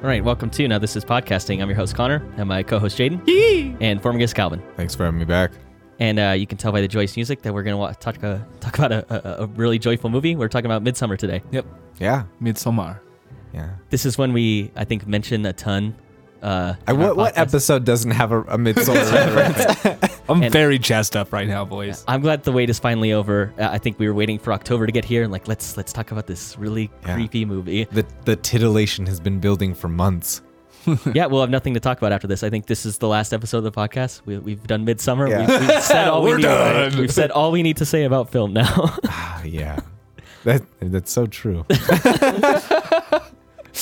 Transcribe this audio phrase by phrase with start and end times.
[0.00, 1.60] All right, welcome to Now This Is Podcasting.
[1.60, 4.62] I'm your host, Connor, and my co host, Jaden, and former guest, Calvin.
[4.76, 5.50] Thanks for having me back.
[5.98, 8.22] And uh, you can tell by the joyous music that we're going to wa- talk,
[8.22, 10.36] uh, talk about a, a, a really joyful movie.
[10.36, 11.42] We're talking about Midsommar today.
[11.50, 11.66] Yep.
[11.98, 13.00] Yeah, Midsommar.
[13.52, 13.70] yeah.
[13.90, 15.96] This is when we, I think, mention a ton.
[16.42, 20.20] Uh, I, what, what episode doesn't have a, a midsommar reference?
[20.28, 22.04] I'm And- very jazzed up right now, boys.
[22.06, 23.52] I'm glad the wait is finally over.
[23.58, 25.92] Uh, I think we were waiting for October to get here, and like, let's let's
[25.92, 27.14] talk about this really Yeah.
[27.14, 27.84] creepy movie.
[27.84, 30.42] The the titillation has been building for months.
[31.12, 32.42] yeah, we'll have nothing to talk about after this.
[32.44, 34.22] I think this is the last episode of the podcast.
[34.24, 35.28] We, we've done Midsommar.
[35.28, 35.40] Yeah.
[35.46, 36.42] We've, we've said all we We're need.
[36.44, 36.96] done.
[36.98, 38.96] We've said all we need to say about film now.
[39.06, 39.80] Ah, yeah.
[40.44, 41.66] That that's so true.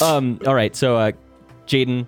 [0.03, 1.13] um, all right, so uh,
[1.67, 2.07] Jaden,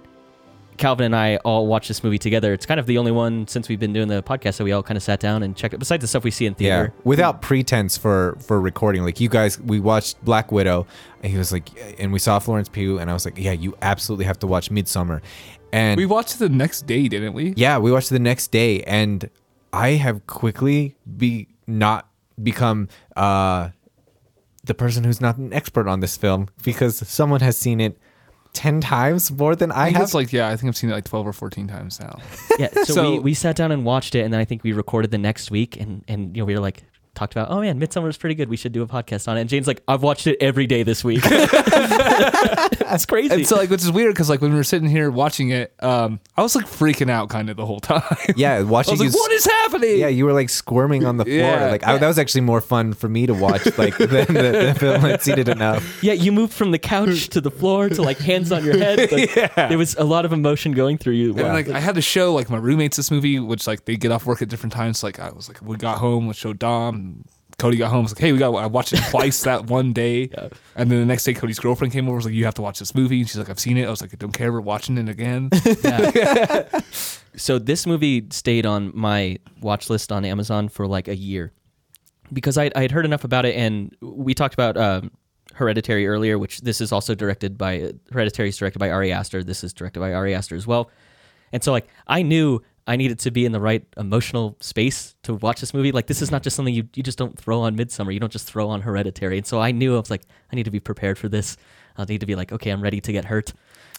[0.78, 2.52] Calvin, and I all watched this movie together.
[2.52, 4.82] It's kind of the only one since we've been doing the podcast that we all
[4.82, 5.78] kind of sat down and checked it.
[5.78, 6.94] Besides the stuff we see in Yeah, theater.
[7.04, 9.02] without pretense for for recording.
[9.04, 10.86] Like you guys, we watched Black Widow,
[11.22, 13.76] and he was like, and we saw Florence Pugh, and I was like, yeah, you
[13.82, 15.20] absolutely have to watch Midsommar.
[15.72, 17.52] And We watched it the next day, didn't we?
[17.56, 19.28] yeah, we watched it the next day, and
[19.72, 22.08] I have quickly be not
[22.42, 23.70] become uh
[24.64, 27.96] the person who's not an expert on this film because someone has seen it
[28.52, 30.02] ten times more than I, I have.
[30.02, 32.18] it's like yeah, I think I've seen it like 12 or 14 times now.
[32.58, 34.72] Yeah, so, So- we, we sat down and watched it, and then I think we
[34.72, 36.82] recorded the next week, and, and you know we were like
[37.14, 38.48] talked about, oh man, Midsommar is pretty good.
[38.48, 39.42] We should do a podcast on it.
[39.42, 41.22] And Jane's like, I've watched it every day this week.
[41.28, 43.34] That's crazy.
[43.34, 45.72] and so like which is weird because like when we were sitting here watching it,
[45.80, 48.02] um, I was like freaking out kind of the whole time.
[48.36, 49.06] yeah, I watching was you.
[49.08, 49.98] like, what is happening?
[49.98, 51.36] yeah, you were like squirming on the floor.
[51.36, 51.66] Yeah.
[51.70, 53.66] like I, that was actually more fun for me to watch.
[53.78, 56.02] Like than the, the film had seen it enough.
[56.02, 59.10] yeah, you moved from the couch to the floor to like hands on your head.
[59.12, 59.34] Like,
[59.68, 61.30] There was a lot of emotion going through you.
[61.30, 64.12] And like I had to show like my roommates this movie, which like they get
[64.12, 65.02] off work at different times.
[65.02, 67.07] Like I was like, we got home, we showed Dom.
[67.58, 68.00] Cody got home.
[68.00, 68.54] I was like, hey, we got.
[68.54, 70.30] I watched it twice that one day,
[70.76, 72.14] and then the next day, Cody's girlfriend came over.
[72.14, 73.18] Was like, you have to watch this movie.
[73.20, 73.86] And she's like, I've seen it.
[73.86, 74.52] I was like, I don't care.
[74.52, 75.50] We're watching it again.
[77.36, 81.52] so this movie stayed on my watch list on Amazon for like a year
[82.32, 85.10] because I I had heard enough about it, and we talked about um,
[85.54, 89.42] Hereditary earlier, which this is also directed by Hereditary is directed by Ari Aster.
[89.42, 90.92] This is directed by Ari Aster as well,
[91.52, 95.34] and so like I knew I needed to be in the right emotional space to
[95.34, 95.92] watch this movie.
[95.92, 98.12] Like this is not just something you you just don't throw on Midsommar.
[98.12, 100.64] You don't just throw on Hereditary, and so I knew I was like I need
[100.64, 101.56] to be prepared for this.
[101.96, 103.52] I need to be like okay, I'm ready to get hurt.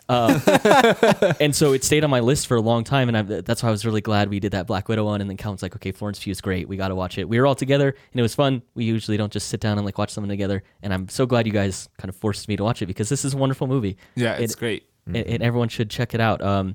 [0.10, 0.42] Um,
[1.40, 3.70] and so it stayed on my list for a long time, and I, that's why
[3.70, 5.22] I was really glad we did that Black Widow one.
[5.22, 6.68] And then Calvin's like, "Okay, Florence Pugh's great.
[6.68, 8.64] We got to watch it." We were all together, and it was fun.
[8.74, 11.46] We usually don't just sit down and like watch something together, and I'm so glad
[11.46, 13.98] you guys kind of forced me to watch it because this is a wonderful movie.
[14.16, 14.84] yeah, it's It- great.
[15.06, 16.42] and, and everyone should check it out.
[16.42, 16.74] Um,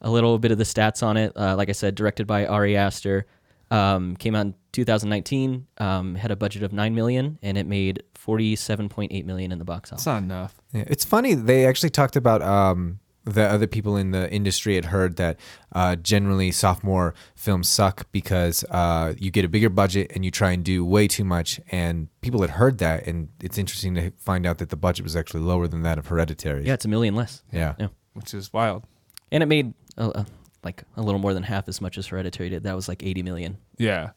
[0.00, 2.76] a little bit of the stats on it, uh, like I said, directed by Ari
[2.76, 3.26] Aster,
[3.70, 8.02] um, came out in 2019, um, had a budget of nine million, and it made
[8.14, 10.02] 47.8 million in the box office.
[10.02, 10.54] It's not enough.
[10.72, 11.34] Yeah, it's funny.
[11.34, 15.38] They actually talked about um, the other people in the industry had heard that
[15.72, 20.52] uh, generally sophomore films suck because uh, you get a bigger budget and you try
[20.52, 21.58] and do way too much.
[21.72, 25.16] And people had heard that, and it's interesting to find out that the budget was
[25.16, 26.66] actually lower than that of Hereditary.
[26.66, 27.42] Yeah, it's a million less.
[27.52, 27.88] yeah, Yeah.
[28.14, 28.84] which is wild.
[29.32, 30.24] and it made uh, uh,
[30.64, 32.64] like a little more than half as much as Hereditary did.
[32.64, 33.58] That was like 80 million.
[33.78, 34.10] Yeah.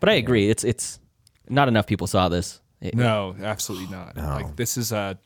[0.00, 0.98] But I agree, it's it's
[1.48, 2.60] not enough people saw this.
[2.80, 4.16] It- No, absolutely not.
[4.16, 4.22] No.
[4.22, 5.18] Like this is a,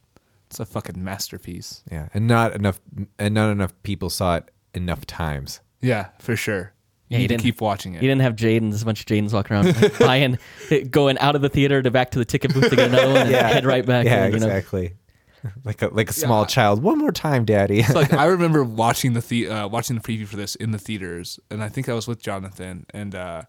[0.49, 1.83] it's a fucking masterpiece.
[1.91, 2.81] yeah, and not enough,
[3.19, 5.61] and not enough people saw it enough times.
[5.81, 6.73] Yeah, for sure.
[7.09, 8.03] Yeah, You you need to didn't- keep watching it.
[8.03, 8.71] You didn't have Jaden.
[8.71, 10.39] There's a bunch of Jadens walking around like, buying,
[10.91, 13.17] going out of the theater to back to the ticket booth to get another one,
[13.27, 14.07] and head right back.
[14.07, 14.47] yeah, in, you know?
[14.47, 14.95] exactly.
[15.65, 16.47] like a like a small Yeah.
[16.49, 16.83] child.
[16.83, 17.81] One more time, Daddy.
[17.81, 20.79] It's like I remember watching the, the uh, watching the preview for this in the
[20.79, 23.43] theaters, and I think I was with Jonathan, and uh,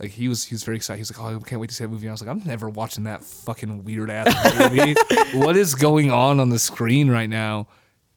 [0.00, 0.98] like he was he was very excited.
[0.98, 2.30] He was like, "Oh, I can't wait to see that movie." And I was like,
[2.30, 4.94] "I'm never watching that fucking weird ass movie.
[5.38, 7.68] what is going on on the screen right now?"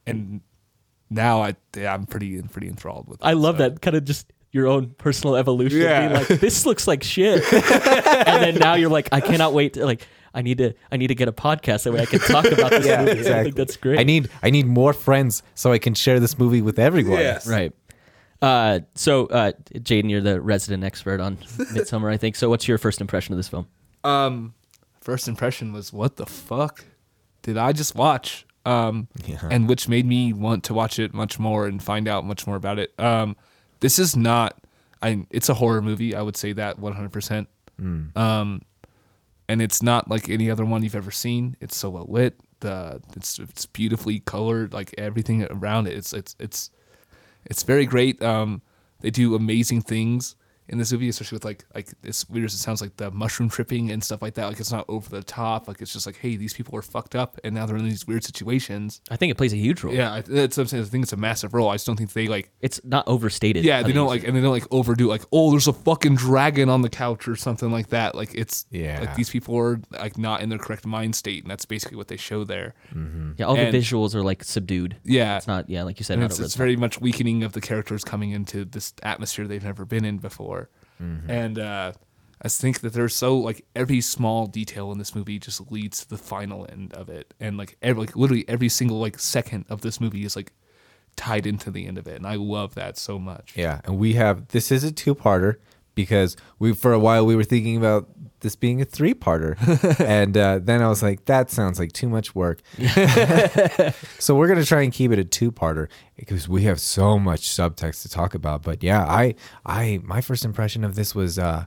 [0.06, 0.40] And
[1.10, 3.20] now I yeah, I'm pretty pretty enthralled with.
[3.20, 3.26] it.
[3.26, 5.80] I love So, that kind of just your own personal evolution.
[5.80, 6.00] Yeah.
[6.08, 9.74] Being like, this looks like shit, and then now you're like, I cannot wait.
[9.74, 12.20] To, like, I need to, I need to get a podcast that way I can
[12.20, 13.12] talk about this yeah, movie.
[13.18, 13.40] exactly.
[13.40, 13.98] I think that's great.
[13.98, 17.18] I need I need more friends so I can share this movie with everyone.
[17.20, 17.46] Yes.
[17.46, 17.72] right.
[18.40, 21.36] Uh, so, uh, Jaden, you're the resident expert on
[21.72, 22.36] Midsommar, I think.
[22.36, 23.66] So, what's your first impression of this film?
[24.04, 24.54] Um,
[25.00, 26.84] first impression was what the fuck
[27.42, 28.46] did I just watch?
[28.64, 29.38] Um, Yeah.
[29.50, 32.54] and which made me want to watch it much more and find out much more
[32.54, 32.92] about it.
[32.98, 33.34] Um,
[33.80, 34.56] this is not,
[35.02, 36.14] I it's a horror movie.
[36.14, 37.48] I would say that one hundred percent.
[37.80, 38.62] Um,
[39.48, 41.56] and it's not like any other one you've ever seen.
[41.60, 42.38] It's so well lit.
[42.60, 44.72] The it's it's beautifully colored.
[44.72, 45.94] Like everything around it.
[45.94, 46.70] It's it's it's
[47.46, 48.22] It's very great.
[48.22, 48.62] Um,
[49.00, 50.36] they do amazing things
[50.68, 53.48] in this movie, especially with like like as weird as it sounds, like the mushroom
[53.48, 54.46] tripping and stuff like that.
[54.46, 55.66] Like it's not over the top.
[55.68, 58.06] Like it's just like, hey, these people are fucked up, and now they're in these
[58.06, 59.00] weird situations.
[59.10, 59.94] I think it plays a huge role.
[59.94, 60.82] Yeah, I- that's what I'm saying.
[60.84, 61.68] I think it's a massive role.
[61.70, 62.50] I just don't think they like.
[62.60, 63.64] It's not overstated.
[63.64, 66.68] Yeah, they don't like, and they don't like overdo like, oh, there's a fucking dragon
[66.68, 68.14] on the couch or something like that.
[68.14, 69.00] Like it's Yeah.
[69.00, 72.08] like these people are like not in their correct mind state, and that's basically what
[72.08, 72.74] they show there.
[72.94, 73.32] Mm-hmm.
[73.38, 74.96] Yeah, all and- the visuals are like subdued.
[75.04, 75.68] Yeah, It's not.
[75.70, 76.58] Yeah, like you said, and not it's, over it's top.
[76.58, 80.57] very much weakening of the characters coming into this atmosphere they've never been in before
[81.00, 81.92] and uh
[82.42, 86.08] i think that there's so like every small detail in this movie just leads to
[86.08, 87.34] the final end of it.
[87.40, 90.52] And like every like literally every single like second of this movie is like
[91.16, 92.16] tied into the end of it.
[92.16, 93.54] And i love that so much.
[93.56, 95.56] Yeah, and we have this is a two-parter
[95.98, 98.08] because we for a while we were thinking about
[98.38, 99.56] this being a three-parter,
[100.00, 102.60] and uh, then I was like, that sounds like too much work.
[104.20, 108.02] so we're gonna try and keep it a two-parter because we have so much subtext
[108.02, 108.62] to talk about.
[108.62, 109.34] But yeah, I
[109.66, 111.36] I my first impression of this was.
[111.36, 111.66] Uh,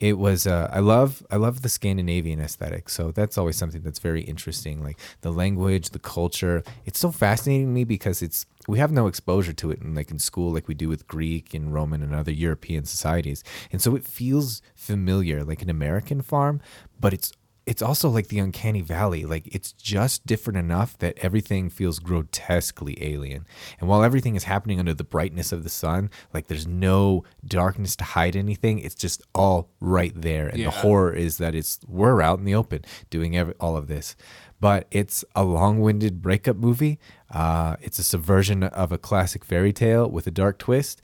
[0.00, 2.88] it was uh, I love I love the Scandinavian aesthetic.
[2.88, 4.82] So that's always something that's very interesting.
[4.82, 6.62] Like the language, the culture.
[6.84, 10.10] It's so fascinating to me because it's we have no exposure to it in like
[10.10, 13.42] in school like we do with Greek and Roman and other European societies.
[13.72, 16.60] And so it feels familiar, like an American farm,
[17.00, 17.32] but it's
[17.68, 22.96] it's also like the uncanny valley like it's just different enough that everything feels grotesquely
[23.04, 23.46] alien.
[23.78, 27.94] And while everything is happening under the brightness of the sun like there's no darkness
[27.96, 30.48] to hide anything it's just all right there.
[30.48, 30.64] And Yeah.
[30.70, 34.16] the horror is that it's we're out in the open doing every, all of this.
[34.60, 36.98] But it's a long-winded breakup movie.
[37.30, 41.00] Uh, it's a subversion of a classic fairy tale with a dark twist.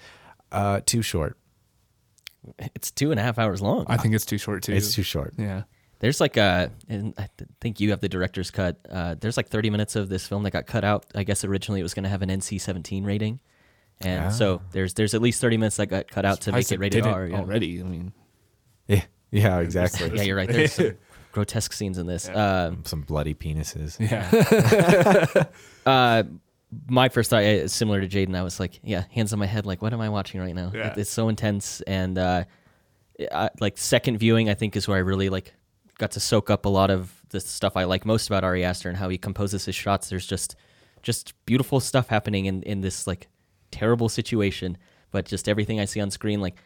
[0.50, 1.36] Uh, too short.
[2.74, 3.84] It's two and a half hours long.
[3.88, 4.72] i think it's too short too.
[4.72, 5.34] It's too short.
[5.38, 5.62] Yeah
[6.04, 7.30] There's like a, and I
[7.62, 8.76] think you have the director's cut.
[8.90, 11.06] Uh, there's like 30 minutes of this film that got cut out.
[11.14, 13.40] I guess originally it was going to have an NC-17 rating,
[14.02, 14.28] and Ah.
[14.28, 17.06] so there's there's at least 30 minutes that got cut out to make it rated
[17.06, 17.26] R.
[17.28, 17.38] Yeah.
[17.38, 18.12] already i mean
[18.86, 20.46] yeah yeah exactly yeah, you're right.
[20.48, 20.92] There's some
[21.32, 22.28] grotesque scenes in this.
[22.28, 25.44] Um, some bloody penises yeah
[25.90, 26.24] uh,
[26.86, 28.36] my first thought is similar to Jaden.
[28.36, 30.70] I was like, yeah, hands on my head, like, what am I watching right now?
[30.74, 30.88] Yeah.
[30.92, 32.44] It- It's so intense, and uh,
[33.32, 35.54] I, like second viewing, I think is where I really like
[35.98, 38.88] got to soak up a lot of the stuff I like most about Ari Aster
[38.88, 40.08] and how he composes his shots.
[40.08, 40.56] There's just
[41.02, 43.28] just beautiful stuff happening in in this like
[43.70, 44.78] terrible situation,
[45.10, 46.56] but just everything I see on screen, like.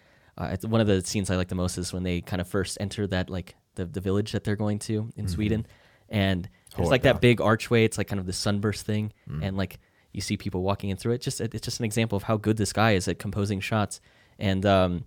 [0.41, 2.47] Uh, it's one of the scenes I like the most is when they kind of
[2.47, 5.67] first enter that like the, the village that they're going to in Sweden,
[6.09, 7.83] and there's like that big archway.
[7.83, 9.81] It's like kind of the sunburst thing, and like
[10.13, 11.23] you see people walking in through it.
[11.23, 14.01] Just it's just an example of how good this guy is at composing shots.
[14.39, 15.05] And um,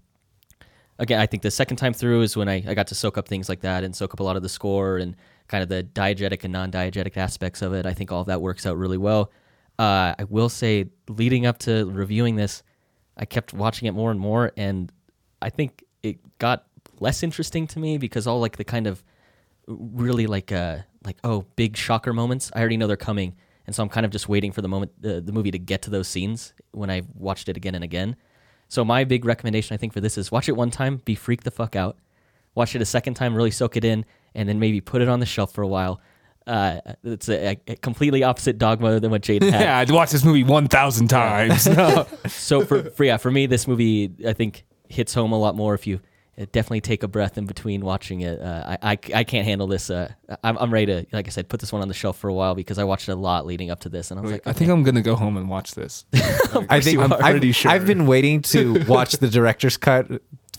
[1.02, 3.28] again, I think the second time through is when I, I got to soak up
[3.28, 5.16] things like that and soak up a lot of the score and
[5.48, 7.86] kind of the diegetic and non-diegetic aspects of it.
[7.86, 9.32] I think all of that works out really well.
[9.80, 12.62] Uh, I will say, leading up to reviewing this,
[13.18, 14.92] I kept watching it more and more, and
[15.42, 16.68] I think it got
[17.00, 19.04] less interesting to me because all like the kind of
[19.68, 22.52] really like uh like oh big shocker moments.
[22.54, 24.92] I already know they're coming, and so I'm kind of just waiting for the moment
[25.02, 28.16] the, the movie to get to those scenes when I've watched it again and again.
[28.72, 31.44] So my big recommendation I think for this is watch it one time, be freaked
[31.44, 31.98] the fuck out.
[32.56, 35.20] Watch it a second time, really soak it in, and then maybe put it on
[35.20, 36.00] the shelf for a while.
[36.48, 39.62] Uh, it's a, a completely opposite dogma than what Jade had.
[39.62, 41.62] yeah i'd watch this movie 1000 times
[42.34, 45.74] so for, for yeah, for me, this movie I think hits home a lot more
[45.74, 46.00] if you
[46.38, 48.42] definitely take a breath in between watching it.
[48.42, 49.90] Uh, I, I I can't handle this.
[49.90, 50.12] Uh,
[50.44, 52.34] I'm I'm ready to like I said put this one on the shelf for a
[52.34, 54.48] while because I watched it a lot leading up to this, and I was like,
[54.48, 56.06] i think i'm gonna go home and watch this
[56.70, 57.72] I think I'm I've, pretty sure.
[57.72, 60.08] I've been waiting to watch the director's cut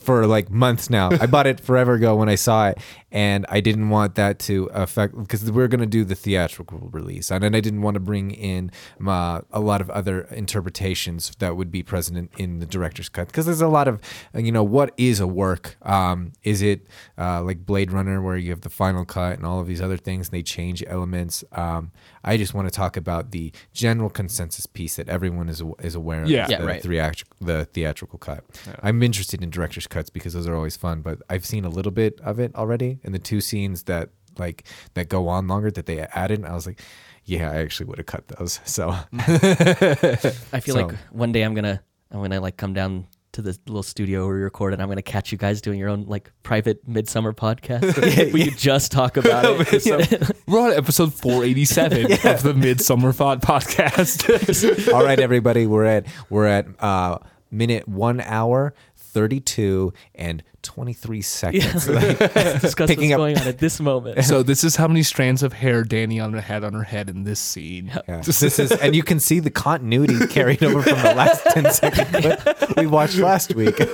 [0.01, 1.11] for like months now.
[1.11, 2.79] I bought it forever ago when I saw it,
[3.13, 6.89] and I didn't want that to affect because we are going to do the theatrical
[6.91, 8.71] release, and then I didn't want to bring in
[9.07, 13.27] uh, a lot of other interpretations that would be present in, in the director's cut
[13.27, 14.01] because there's a lot of
[14.35, 15.77] you know what is a work?
[15.83, 16.87] Um, is it
[17.19, 19.99] uh, like Blade Runner where you have the final cut and all of these other
[19.99, 21.45] things and they change elements?
[21.53, 21.93] Um,
[22.25, 26.23] I just want to talk about the general consensus piece that everyone is is aware
[26.23, 26.31] of.
[26.31, 26.47] Yeah.
[26.49, 26.83] Yeah, the right.
[26.83, 28.45] theatrical the theatrical cut.
[28.83, 31.93] I'm interested in director's cuts because those are always fun, but I've seen a little
[31.93, 35.87] bit of it already and the two scenes that like that go on longer that
[35.87, 36.45] they added.
[36.45, 36.81] I was like,
[37.25, 38.61] yeah, I actually would have cut those.
[38.65, 43.41] So I feel So- like one day I'm gonna I'm gonna like come down to
[43.41, 46.05] the little studio where we record, and I'm gonna catch you guys doing your own
[46.07, 48.33] like private midsommar podcast.
[48.33, 50.31] we could just talk about it.
[50.47, 54.93] We're on episode 487 of the Midsommar Thought podcast.
[54.93, 57.19] all right, everybody, we're at we're at uh,
[57.51, 58.75] minute one hour.
[59.13, 61.89] 32 and 23 seconds.
[61.93, 62.19] Like,
[62.61, 64.25] Discuss Picking what's up- going on at this moment.
[64.25, 67.25] So this is how many strands of hair Danny on had on her head in
[67.25, 67.91] this scene.
[68.09, 71.71] yeah, this is, and you can see the continuity carried over from the last 10
[71.73, 73.79] second clip we watched last week.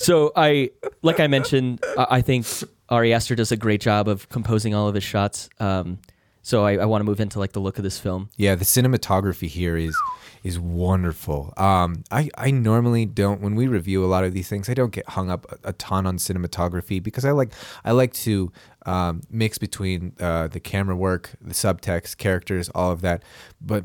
[0.00, 0.70] So I,
[1.02, 2.46] like I mentioned, I I think
[2.88, 5.50] Ari Aster does a great job of composing all of his shots.
[5.58, 5.98] Um,
[6.48, 8.30] so I, I want to move into like the look of this film.
[8.38, 9.94] Yeah, the cinematography here is
[10.42, 11.52] is wonderful.
[11.58, 14.70] Um, I I normally don't when we review a lot of these things.
[14.70, 17.52] I don't get hung up a, ton on cinematography because I like
[17.84, 18.50] I like to
[18.86, 23.22] um, mix between uh, the camera work, the subtext, characters, all of that.
[23.60, 23.84] But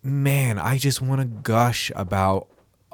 [0.00, 2.46] man, I just want to gush about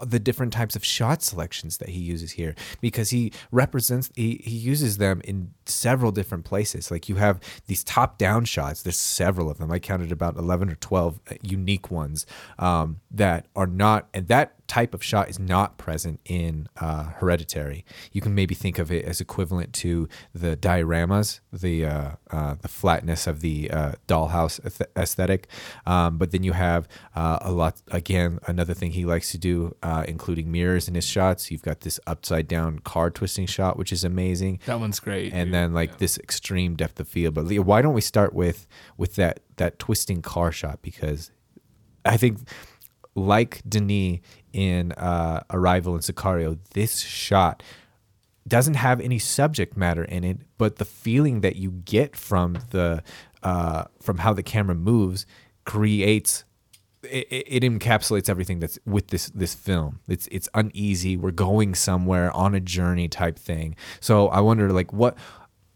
[0.02, 4.56] the different types of shot selections that he uses here because he represents he, he
[4.56, 6.90] uses them in several different places.
[6.90, 9.70] Like you have these top down shots there's several of them.
[9.70, 12.26] I counted about 11 or 12 unique ones
[12.58, 17.84] um, that are not and that type of shot is not present in uh, hereditary.
[18.12, 22.68] You can maybe think of it as equivalent to the dioramas the uh, uh, the
[22.68, 24.60] flatness of the uh, dollhouse
[24.96, 25.48] aesthetic.
[25.86, 26.86] Um, but then you have
[27.16, 31.06] uh, a lot again another thing he likes to do uh, including mirrors in his
[31.06, 31.50] shots.
[31.50, 34.60] You've got this upside down car twisting shot which is amazing.
[34.66, 35.32] That one's great.
[35.32, 35.52] and dude.
[35.60, 39.40] Then like this extreme depth of field but why don't we start with with that
[39.56, 41.30] that twisting car shot because
[42.04, 42.38] i think
[43.14, 44.20] like denis
[44.52, 47.62] in uh, arrival and sicario this shot
[48.50, 53.02] doesn't have any subject matter in it, but the feeling that you get from the
[53.42, 55.24] uh, from how the camera moves
[55.64, 56.44] creates
[57.02, 60.00] it it encapsulates everything that's with this this film.
[60.08, 61.16] It's it's uneasy.
[61.16, 63.76] We're going somewhere on a journey type thing.
[64.00, 65.16] So I wonder like what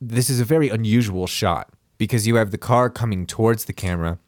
[0.09, 4.19] this is a very unusual shot because you have the car coming towards the camera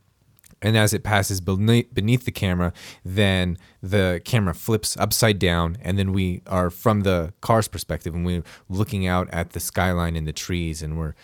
[0.63, 2.73] and as it passes beneath, the camera,
[3.05, 8.25] then the camera flips upside down, and then we are from the car's perspective, and
[8.25, 11.15] we're looking out at the skyline and the trees, and we're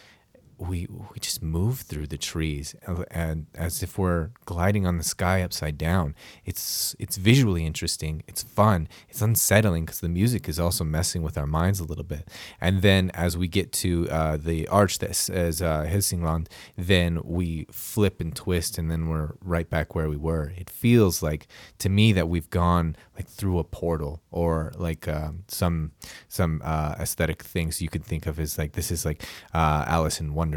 [0.68, 5.04] we we just move through the trees, uh, and as if we're gliding on the
[5.04, 6.14] sky upside down.
[6.44, 8.22] It's it's visually interesting.
[8.26, 8.88] It's fun.
[9.08, 12.28] It's unsettling because the music is also messing with our minds a little bit.
[12.60, 17.66] And then as we get to uh, the arch that says uh, Helsingland, then we
[17.70, 20.52] flip and twist, and then we're right back where we were.
[20.56, 21.46] It feels like
[21.78, 25.92] to me that we've gone like through a portal, or like um, some
[26.28, 29.22] some uh, aesthetic things you could think of as like this is like
[29.54, 30.51] uh, Alice in Wonderland,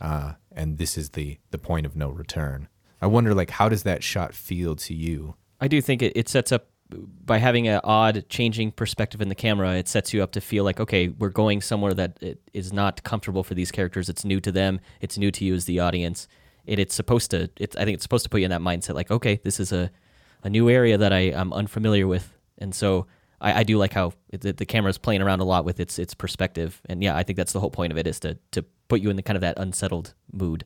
[0.00, 2.68] uh, and this is the the point of no return.
[3.00, 5.36] I wonder like how does that shot feel to you?
[5.60, 6.68] I do think it, it sets up
[7.24, 9.74] by having an odd changing perspective in the camera.
[9.74, 12.18] It sets you up to feel like okay, we're going somewhere that
[12.52, 14.08] is not comfortable for these characters.
[14.08, 14.80] It's new to them.
[15.00, 16.28] It's new to you as the audience.
[16.64, 17.50] It, it's supposed to.
[17.58, 18.94] It's I think it's supposed to put you in that mindset.
[18.94, 19.90] Like okay, this is a
[20.42, 23.06] a new area that I am unfamiliar with, and so
[23.40, 25.98] I, I do like how the, the camera is playing around a lot with its
[25.98, 26.80] its perspective.
[26.88, 29.10] And yeah, I think that's the whole point of it is to to put you
[29.10, 30.64] in the kind of that unsettled mood.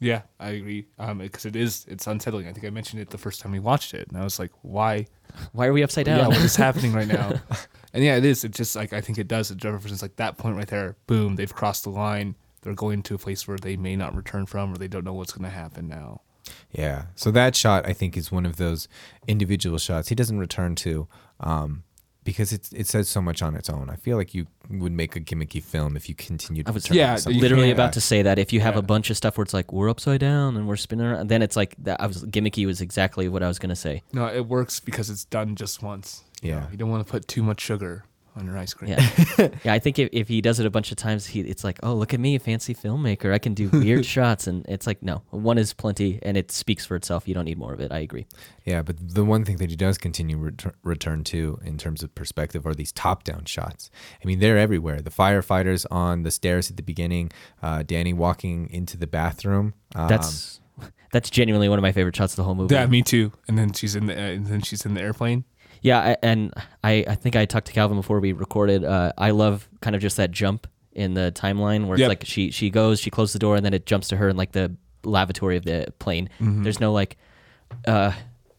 [0.00, 0.86] Yeah, I agree.
[0.98, 2.48] Um, because it is it's unsettling.
[2.48, 4.50] I think I mentioned it the first time we watched it, and I was like,
[4.62, 5.06] why?
[5.52, 6.18] Why are we upside down?
[6.18, 7.40] Yeah, what is happening right now?
[7.92, 8.44] And yeah, it is.
[8.44, 9.50] It just like I think it does.
[9.50, 10.96] It represents like that point right there.
[11.08, 12.36] Boom, they've crossed the line.
[12.62, 15.12] They're going to a place where they may not return from, or they don't know
[15.12, 16.20] what's going to happen now.
[16.70, 17.06] Yeah.
[17.16, 18.86] So that shot, I think, is one of those
[19.26, 21.08] individual shots he doesn't return to
[21.40, 21.82] um,
[22.30, 23.90] because it, it says so much on its own.
[23.90, 26.84] I feel like you would make a gimmicky film if you continued to I was-
[26.84, 27.36] return Yeah, to something.
[27.36, 28.78] you literally can't- about to say that if you have Yeah.
[28.80, 31.42] a bunch of stuff where it's like we're upside down and we're spinning around, then
[31.42, 32.00] it's like that.
[32.00, 34.02] I was gimmicky was exactly what I was gonna say.
[34.12, 36.22] No, it works because it's done just once.
[36.42, 36.60] You Yeah.
[36.60, 38.04] know, you don't want to put too much sugar
[38.40, 38.90] on your ice cream.
[38.90, 39.08] Yeah,
[39.64, 39.72] yeah.
[39.72, 41.94] I think if, if he does it a bunch of times, he it's like, oh,
[41.94, 43.32] look at me, fancy filmmaker.
[43.32, 46.84] I can do weird shots, and it's like, no, one is plenty, and it speaks
[46.84, 47.28] for itself.
[47.28, 47.92] You don't need more of it.
[47.92, 48.26] I agree.
[48.64, 52.14] Yeah, but the one thing that he does continue retur- return to in terms of
[52.14, 53.90] perspective are these top-down shots.
[54.22, 55.00] I mean, they're everywhere.
[55.00, 57.30] The firefighters on the stairs at the beginning,
[57.62, 59.74] uh, Danny walking into the bathroom.
[59.94, 60.60] Um, That's
[61.12, 62.74] that's genuinely one of my favorite shots of the whole movie.
[62.74, 63.32] Yeah, me too.
[63.48, 65.44] And then she's in the uh, and then she's in the airplane.
[65.82, 66.52] Yeah, I, and
[66.84, 68.84] I, I think I talked to Calvin before we recorded.
[68.84, 72.06] Uh, I love kind of just that jump in the timeline where Yep.
[72.06, 74.28] it's like she she goes, she closes the door, and then it jumps to her
[74.28, 76.28] in like the lavatory of the plane.
[76.38, 77.16] There's no like,
[77.86, 78.12] uh,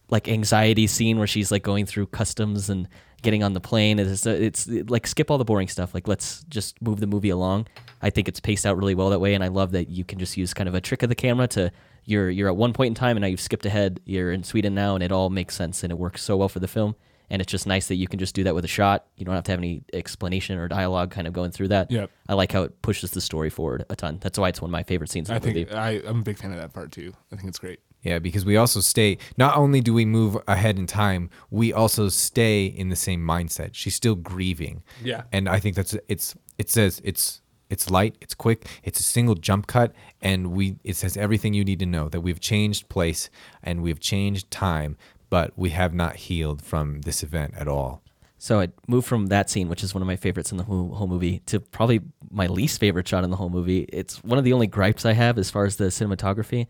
[0.09, 2.87] like anxiety scene where she's like going through customs and
[3.21, 3.99] getting on the plane.
[3.99, 5.93] It's it's like skip all the boring stuff.
[5.93, 7.67] Like let's just move the movie along.
[8.01, 10.17] I think it's paced out really well that way, and I love that you can
[10.17, 11.71] just use kind of a trick of the camera to
[12.05, 13.99] you're you're at one point in time and now you've skipped ahead.
[14.05, 16.59] You're in Sweden now, and it all makes sense and it works so well for
[16.59, 16.95] the film.
[17.31, 19.07] And it's just nice that you can just do that with a shot.
[19.15, 21.89] You don't have to have any explanation or dialogue kind of going through that.
[21.89, 22.11] Yep.
[22.27, 24.19] I like how it pushes the story forward a ton.
[24.21, 25.63] That's why it's one of my favorite scenes in I the movie.
[25.65, 27.13] think I, I'm a big fan of that part too.
[27.31, 27.79] I think it's great.
[28.03, 29.17] Yeah, because we also stay.
[29.37, 33.69] Not only do we move ahead in time, we also stay in the same mindset.
[33.73, 34.83] She's still grieving.
[35.03, 35.23] Yeah.
[35.31, 36.35] and I think that's it's.
[36.57, 40.95] It says it's it's light, it's quick, it's a single jump cut, and we it
[40.97, 43.29] says everything you need to know that we've changed place
[43.63, 44.97] and we've changed time,
[45.31, 48.03] but we have not healed from this event at all.
[48.37, 50.93] So I moved from that scene, which is one of my favorites in the whole,
[50.93, 53.85] whole movie, to probably my least favorite shot in the whole movie.
[53.93, 56.67] It's one of the only gripes I have as far as the cinematography.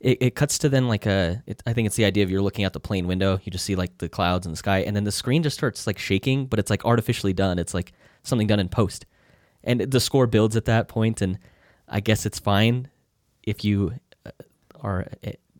[0.00, 2.40] It, it cuts to then like a, it, I think it's the idea of you're
[2.40, 4.96] looking out the plane window, you just see like the clouds and the sky, and
[4.96, 7.58] then the screen just starts like shaking, but it's like artificially done.
[7.58, 7.92] It's like
[8.22, 9.04] something done in post,
[9.62, 11.38] and the score builds at that point, and
[11.86, 12.88] I guess it's fine
[13.42, 13.92] if you
[14.24, 14.30] uh,
[14.80, 15.06] are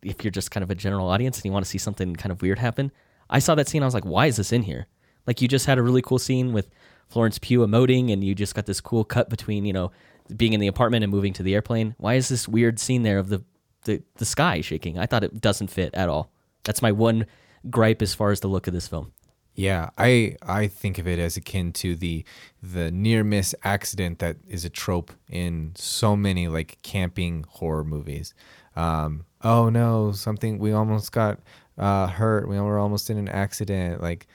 [0.03, 2.31] if you're just kind of a general audience and you want to see something kind
[2.31, 2.91] of weird happen.
[3.29, 4.87] I saw that scene, I was like, why is this in here?
[5.27, 6.69] Like you just had a really cool scene with
[7.07, 9.91] Florence Pugh emoting, and you just got this cool cut between you know
[10.35, 11.95] being in the apartment and moving to the airplane.
[11.97, 13.43] Why is this weird scene there of the
[13.83, 14.97] the, the sky shaking?
[14.97, 16.31] I thought it doesn't fit at all.
[16.63, 17.25] That's my one
[17.69, 19.11] gripe as far as the look of this film.
[19.53, 22.23] Yeah, I I think of it as akin to the
[22.63, 28.33] the near miss accident that is a trope in so many like camping horror movies.
[28.75, 31.39] Um, oh no, something we almost got
[31.77, 32.47] uh, hurt.
[32.47, 34.01] We were almost in an accident.
[34.01, 34.27] Like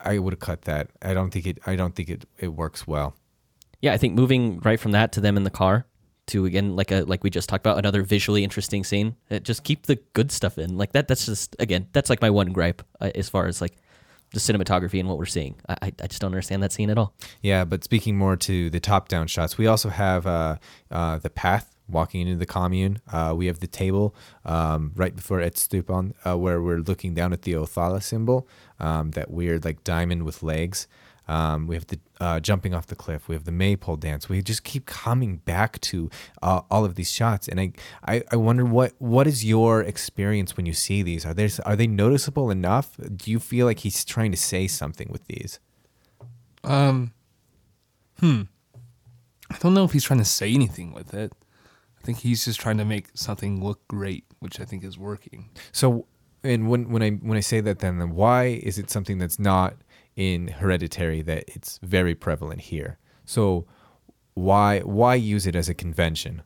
[0.00, 0.88] I would have cut that.
[1.02, 1.58] I don't think it.
[1.66, 2.24] I don't think it.
[2.38, 3.14] It works well.
[3.80, 5.86] Yeah, I think moving right from that to them in the car
[6.28, 9.16] to again like a like we just talked about another visually interesting scene.
[9.28, 11.08] It, just keep the good stuff in like that.
[11.08, 13.76] That's just again that's like my one gripe uh, as far as like
[14.32, 15.56] the cinematography and what we're seeing.
[15.68, 17.14] I I just don't understand that scene at all.
[17.42, 20.56] Yeah, but speaking more to the top-down shots, we also have uh,
[20.90, 23.00] uh, the path walking into the commune.
[23.12, 24.14] Uh, we have the table
[24.44, 28.46] um, right before Etstupan, uh, where we're looking down at the Othala symbol,
[28.78, 30.86] um, that weird like diamond with legs.
[31.28, 33.28] Um, we have the uh, jumping off the cliff.
[33.28, 34.28] We have the maypole dance.
[34.28, 36.08] We just keep coming back to
[36.42, 37.72] uh, all of these shots, and I,
[38.06, 41.26] I, I wonder what what is your experience when you see these?
[41.26, 42.96] Are there are they noticeable enough?
[43.14, 45.60] Do you feel like he's trying to say something with these?
[46.64, 47.12] Um,
[48.18, 48.42] hmm.
[49.50, 51.32] I don't know if he's trying to say anything with it.
[52.00, 55.50] I think he's just trying to make something look great, which I think is working.
[55.72, 56.06] So,
[56.42, 59.38] and when when I when I say that, then, then why is it something that's
[59.38, 59.74] not
[60.16, 62.98] in Hereditary that it's very prevalent here?
[63.24, 63.66] So,
[64.34, 66.42] why why use it as a convention?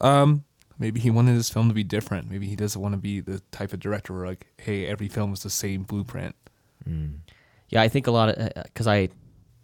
[0.00, 0.44] Um,
[0.78, 2.28] maybe he wanted his film to be different.
[2.28, 5.32] Maybe he doesn't want to be the type of director where like, hey, every film
[5.32, 6.34] is the same blueprint.
[6.84, 7.06] Hmm.
[7.68, 9.08] Yeah, I think a lot of uh, uh, because I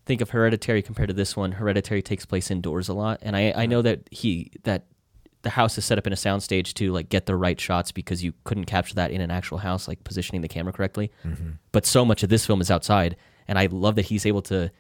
[0.08, 1.52] think of Hereditary compared to this one.
[1.52, 4.86] Hereditary takes place indoors a lot, and I I know that he that
[5.42, 8.24] the house is set up in a soundstage to like get the right shots because
[8.24, 11.12] you couldn't capture that in an actual house, like positioning the camera correctly.
[11.70, 13.16] But so much of this film is outside,
[13.46, 14.72] and I love that he's able to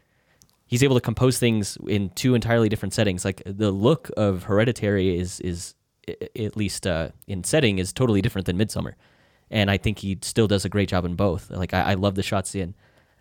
[0.66, 3.24] he's able to compose things in two entirely different settings.
[3.24, 5.74] Like the look of Hereditary is is
[6.08, 8.94] at least uh, in setting is totally different than Midsommar,
[9.50, 11.50] and I think he still does a great job in both.
[11.50, 12.74] Like I, I love the shots in.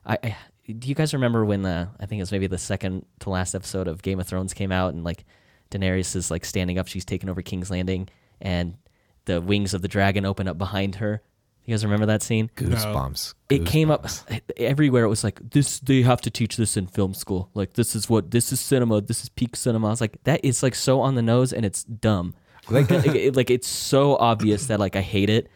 [0.06, 3.06] I, I do you guys remember when the I think it was maybe the second
[3.20, 5.26] to last episode of Game of Thrones came out and like
[5.72, 8.08] Daenerys is like standing up, she's taking over King's Landing,
[8.42, 8.76] and
[9.26, 11.22] the wings of the dragon open up behind her.
[11.66, 12.50] You guys remember that scene?
[12.56, 13.34] Goosebumps.
[13.50, 14.08] it came up
[14.56, 15.04] everywhere.
[15.04, 15.80] It was like this.
[15.82, 17.50] They have to teach this in film school.
[17.54, 19.02] Like this is what this is cinema.
[19.02, 19.88] This is peak cinema.
[19.88, 22.34] I was like, that is like so on the nose and it's dumb.
[22.70, 25.50] Like, it- it- like it's so obvious that like I hate it.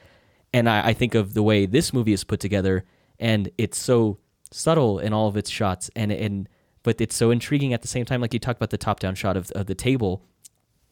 [0.53, 2.83] And I, I think of the way this movie is put together,
[3.19, 4.17] and it's so
[4.51, 6.47] subtle in all of its shots, and and
[6.83, 8.21] but it's so intriguing at the same time.
[8.21, 10.23] Like you talked about the top down shot of, of the table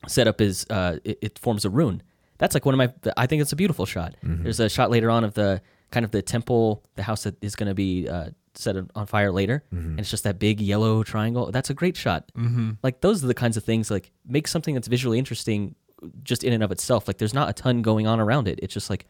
[0.07, 2.01] setup is uh, it, it forms a rune.
[2.37, 3.11] That's like one of my.
[3.17, 4.15] I think it's a beautiful shot.
[4.43, 7.55] There's a shot later on of the kind of the temple, the house that is
[7.55, 11.51] going to be uh, set on fire later, and it's just that big yellow triangle.
[11.51, 12.31] That's a great shot.
[12.37, 12.71] Mm-hmm.
[12.81, 15.75] Like those are the kinds of things like make something that's visually interesting,
[16.23, 17.07] just in and of itself.
[17.07, 18.59] Like there's not a ton going on around it.
[18.63, 19.05] It's just like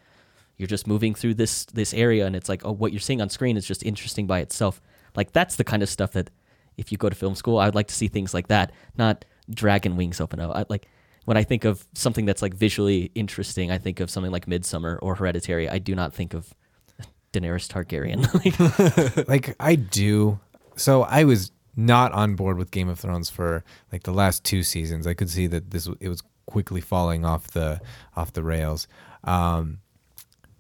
[0.60, 3.30] you're just moving through this this area, and it's like oh, what you're seeing on
[3.30, 4.80] screen is just interesting by itself.
[5.16, 6.30] Like that's the kind of stuff that
[6.78, 9.98] if you go to film school, I'd like to see things like that, not dragon
[9.98, 10.56] wings open up.
[10.56, 10.88] I, like
[11.26, 15.00] when I think of something that's like visually interesting, I think of something like Midsommar
[15.02, 15.70] or Hereditary.
[15.70, 16.54] I do not think of
[17.34, 18.28] Daenerys Targaryen.
[19.18, 20.40] Like, like I do.
[20.76, 24.64] So I was not on board with Game of Thrones for like the last two
[24.64, 25.08] seasons.
[25.08, 27.80] I could see that this it was quickly falling off the
[28.16, 28.88] off the rails.
[29.24, 29.80] Um,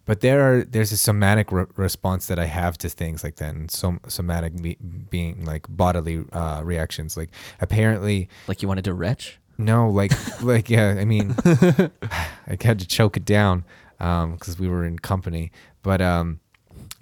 [0.09, 3.53] but there are there's a somatic re- response that I have to things like that,
[3.53, 4.79] and som- somatic be-
[5.11, 7.15] being like bodily uh, reactions.
[7.15, 7.29] Like
[7.61, 9.37] apparently, like you wanted to retch.
[9.59, 10.95] no, like like yeah.
[10.97, 13.65] I mean, I had to choke it down
[13.99, 15.51] because we were in company.
[15.83, 16.39] But um,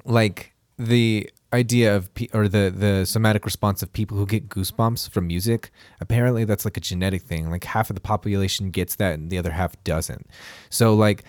[0.04, 5.10] like the idea of pe- or the the somatic response of people who get goosebumps
[5.12, 5.72] from music.
[6.02, 7.50] Apparently, that's like a genetic thing.
[7.50, 10.28] Like half of the population gets that, and the other half doesn't.
[10.70, 11.24] So like.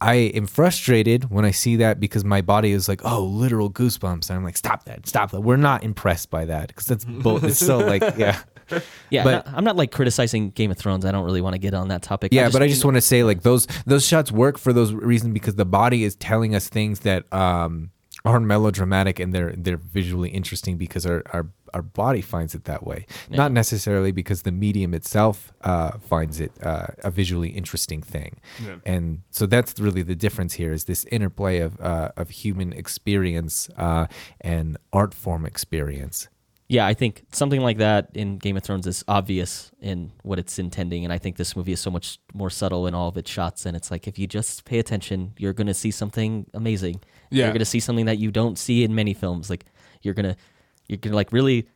[0.00, 4.30] I am frustrated when I see that because my body is like, oh, literal goosebumps.
[4.30, 5.40] And I'm like, stop that, stop that.
[5.42, 7.44] We're not impressed by that because that's bull.
[7.44, 8.40] It's so like, yeah.
[9.10, 11.04] Yeah, But- I'm, not, I'm not like criticizing Game of Thrones.
[11.04, 12.32] I don't really want to get on that topic.
[12.32, 15.34] Yeah, but I just want to say like those those shots work for those reasons
[15.34, 17.90] because the body is telling us things that um
[18.24, 22.84] are melodramatic and they're they're visually interesting because our our, our body finds it that
[22.86, 23.06] way.
[23.28, 28.40] Not necessarily because the medium itself uh, finds it uh, a visually interesting thing.
[28.64, 28.76] Yeah.
[28.84, 33.68] And so that's really the difference here is this interplay of uh, of human experience
[33.76, 34.06] uh,
[34.40, 36.28] and art form experience.
[36.68, 40.56] yeah, I think something like that in Game of Thrones is obvious in what it's
[40.58, 43.30] intending, and I think this movie is so much more subtle in all of its
[43.30, 43.66] shots.
[43.66, 47.00] And it's like if you just pay attention, you're going to see something amazing.
[47.30, 47.46] Yeah.
[47.46, 49.50] you're going to see something that you don't see in many films.
[49.50, 49.64] Like
[50.02, 50.36] you're gonna
[50.90, 51.68] you're gonna like really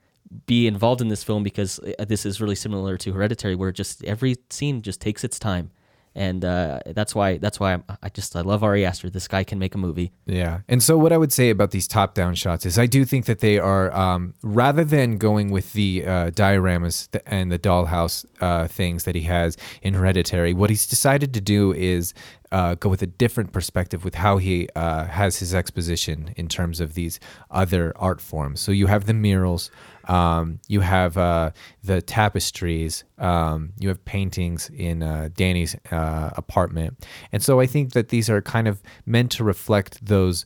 [0.46, 4.02] be involved in this film because uh, this is really similar to Hereditary, where just
[4.04, 5.70] every scene just takes its time.
[6.14, 9.10] And uh, that's why that's why I'm, I just I love Ari Aster.
[9.10, 10.12] This guy can make a movie.
[10.26, 10.60] Yeah.
[10.68, 13.26] And so what I would say about these top down shots is I do think
[13.26, 18.68] that they are um, rather than going with the uh, dioramas and the dollhouse uh,
[18.68, 22.14] things that he has in Hereditary, what he's decided to do is
[22.52, 26.80] uh, go with a different perspective with how he uh, has his exposition in terms
[26.80, 27.18] of these
[27.50, 28.60] other art forms.
[28.60, 29.72] So you have the murals,
[30.08, 31.50] um, you have uh,
[31.82, 37.92] the tapestries, um, you have paintings in uh, Danny's uh, apartment, and so I think
[37.92, 40.44] that these are kind of meant to reflect those,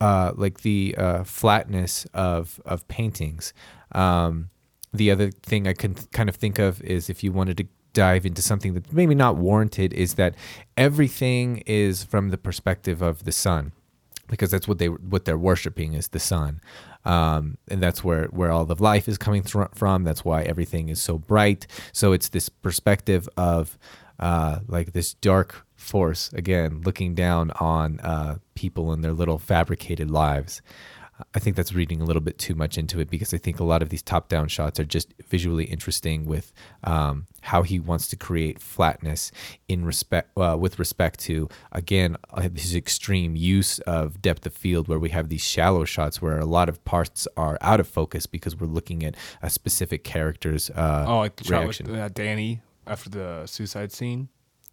[0.00, 3.52] uh, like the uh, flatness of of paintings.
[3.92, 4.50] Um,
[4.92, 8.24] the other thing I can kind of think of is if you wanted to dive
[8.24, 10.34] into something that's maybe not warranted, is that
[10.76, 13.72] everything is from the perspective of the sun
[14.30, 16.60] because that's what they what they're worshiping is the sun,
[17.04, 20.04] um, and that's where where all of life is coming thr from.
[20.04, 21.66] That's why everything is so bright.
[21.92, 23.78] So it's this perspective of
[24.18, 30.10] uh, like this dark force again looking down on uh, people and their little fabricated
[30.10, 30.60] lives.
[31.34, 33.64] I think that's reading a little bit too much into it because I think a
[33.64, 36.52] lot of these top-down shots are just visually interesting with
[36.84, 39.32] um, how he wants to create flatness
[39.68, 44.88] in respect uh, with respect to again uh, his extreme use of depth of field,
[44.88, 48.26] where we have these shallow shots where a lot of parts are out of focus
[48.26, 52.60] because we're looking at a specific character's uh, Oh, like the shot with uh, Danny
[52.86, 54.28] after the suicide scene.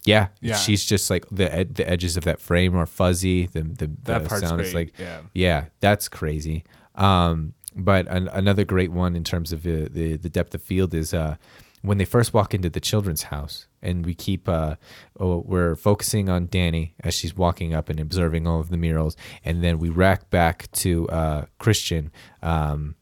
[0.08, 0.56] Yeah, Yeah.
[0.56, 3.46] she's just like the ed- the edges of that frame are fuzzy.
[3.48, 5.20] The the, That the sound is like yeah.
[5.34, 6.63] yeah, that's crazy.
[6.96, 10.93] Um, but an, another great one in terms of the, the the depth of field
[10.93, 11.36] is uh
[11.84, 14.76] when they first walk into the children's house, and we keep uh
[15.20, 19.15] oh, we're focusing on Danny as she's walking up and observing all of the murals,
[19.46, 22.12] and then we rack back to uh Christian.
[22.41, 22.96] Um,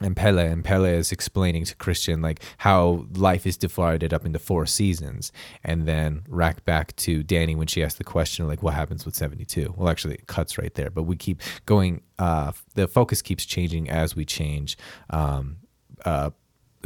[0.00, 4.38] and Pelle and Pelle is explaining to Christian like how life is divided up into
[4.38, 5.32] four seasons,
[5.64, 9.14] and then rack back to Danny when she asks the question like what happens with
[9.14, 9.74] seventy two.
[9.76, 12.02] Well, actually, it cuts right there, but we keep going.
[12.18, 14.76] Uh, the focus keeps changing as we change.
[15.10, 15.58] Um,
[16.04, 16.30] uh,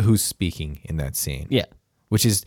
[0.00, 1.46] who's speaking in that scene?
[1.50, 1.66] Yeah.
[2.08, 2.44] which is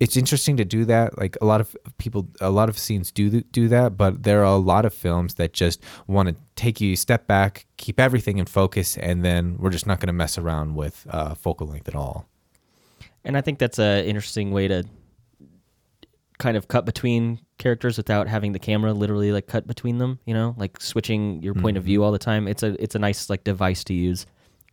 [0.00, 1.16] it's interesting to do that.
[1.18, 4.54] Like a lot of people a lot of scenes do do that but there are
[4.54, 8.46] a lot of films that just want to take you step back keep everything in
[8.46, 11.94] focus and then we're just not going to mess around with uh, focal length at
[11.94, 12.26] all.
[13.24, 14.84] And I think that's a interesting way to
[16.38, 20.34] kind of cut between characters without having the camera literally like cut between them, you
[20.34, 22.48] know, like switching your point of view all the time.
[22.48, 24.26] It's a it's a nice like device to use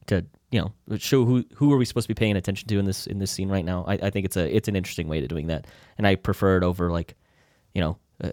[0.08, 2.86] to, you know, show who who are we supposed to be paying attention to in
[2.86, 3.86] this in this scene right now.
[3.88, 5.68] I, I think it's a it's an interesting way to doing that.
[5.98, 7.16] And I prefer it over like,
[7.74, 8.32] you know, uh,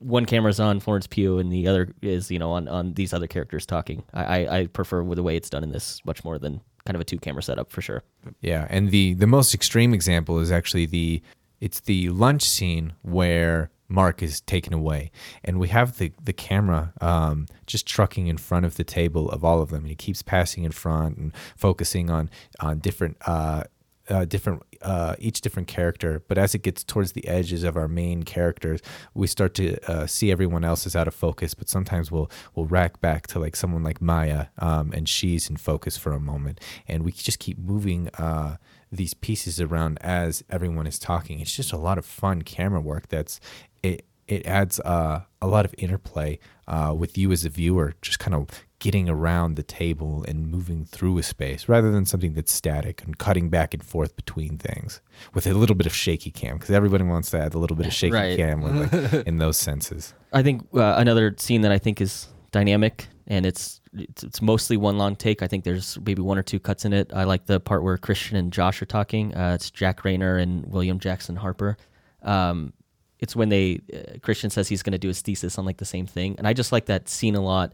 [0.00, 3.26] one camera's on Florence Pugh and the other is, you know, on on these other
[3.26, 4.02] characters talking.
[4.14, 7.00] I I, I prefer the way it's done in this much more than kind of
[7.00, 8.02] a two camera setup for sure.
[8.40, 11.22] Yeah, and the the most extreme example is actually the
[11.60, 15.10] it's the lunch scene where Mark is taken away,
[15.42, 19.44] and we have the the camera um, just trucking in front of the table of
[19.44, 23.16] all of them, and he keeps passing in front and focusing on on different.
[23.26, 23.64] Uh,
[24.10, 26.22] uh, different uh, each different character.
[26.28, 28.80] But as it gets towards the edges of our main characters
[29.14, 31.54] we start to uh, see everyone else is out of focus.
[31.54, 35.56] But sometimes we'll we'll rack back to like someone like Maja um, and she's in
[35.56, 36.60] focus for a moment.
[36.86, 38.56] And we just keep moving uh,
[38.90, 41.40] these pieces around as everyone is talking.
[41.40, 43.40] It's just a lot of fun camera work that's
[43.82, 48.18] it it adds uh, a lot of interplay uh, with you as a viewer, just
[48.18, 52.52] kind of getting around the table and moving through a space rather than something that's
[52.52, 55.00] static and cutting back and forth between things
[55.34, 57.86] with a little bit of shaky cam because everybody wants to add a little bit
[57.86, 58.36] of shaky Right.
[58.36, 60.14] cam with, like, in those senses.
[60.32, 64.76] I think uh, another scene that I think is dynamic and it's, it's it's mostly
[64.76, 65.42] one long take.
[65.42, 67.10] I think there's maybe one or two cuts in it.
[67.14, 69.34] I like the part where Christian and Josh are talking.
[69.34, 71.76] Uh, it's Jack Reynor and William Jackson Harper.
[72.22, 72.72] Um,
[73.18, 75.84] it's when they uh, Christian says he's going to do his thesis on like the
[75.84, 77.72] same thing, and I just like that scene a lot.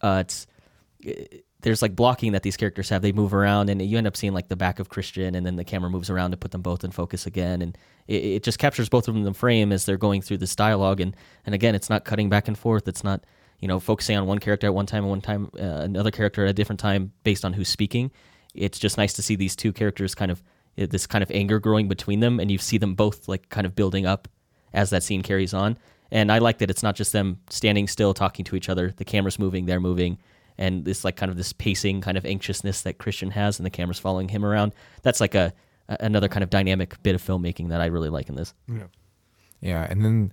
[0.00, 0.46] Uh, it's
[1.06, 1.12] uh,
[1.62, 3.02] there's like blocking that these characters have.
[3.02, 5.56] They move around, and you end up seeing like the back of Christian, and then
[5.56, 8.58] the camera moves around to put them both in focus again, and it, it just
[8.58, 11.00] captures both of them in the frame as they're going through this dialogue.
[11.00, 12.86] And and again, it's not cutting back and forth.
[12.86, 13.24] It's not
[13.60, 16.44] you know focusing on one character at one time and one time uh, another character
[16.44, 18.12] at a different time based on who's speaking.
[18.54, 20.42] It's just nice to see these two characters kind of
[20.78, 23.66] uh, this kind of anger growing between them, and you see them both like kind
[23.66, 24.28] of building up
[24.72, 25.78] as that scene carries on.
[26.10, 28.92] And I like that it's not just them standing still talking to each other.
[28.96, 30.18] The camera's moving, they're moving,
[30.56, 33.70] and this like kind of this pacing kind of anxiousness that Christian has, and the
[33.70, 34.72] camera's following him around.
[35.02, 35.52] That's like a
[35.88, 38.54] another kind of dynamic bit of filmmaking that I really like in this.
[38.68, 38.86] Yeah.
[39.60, 40.32] Yeah, and then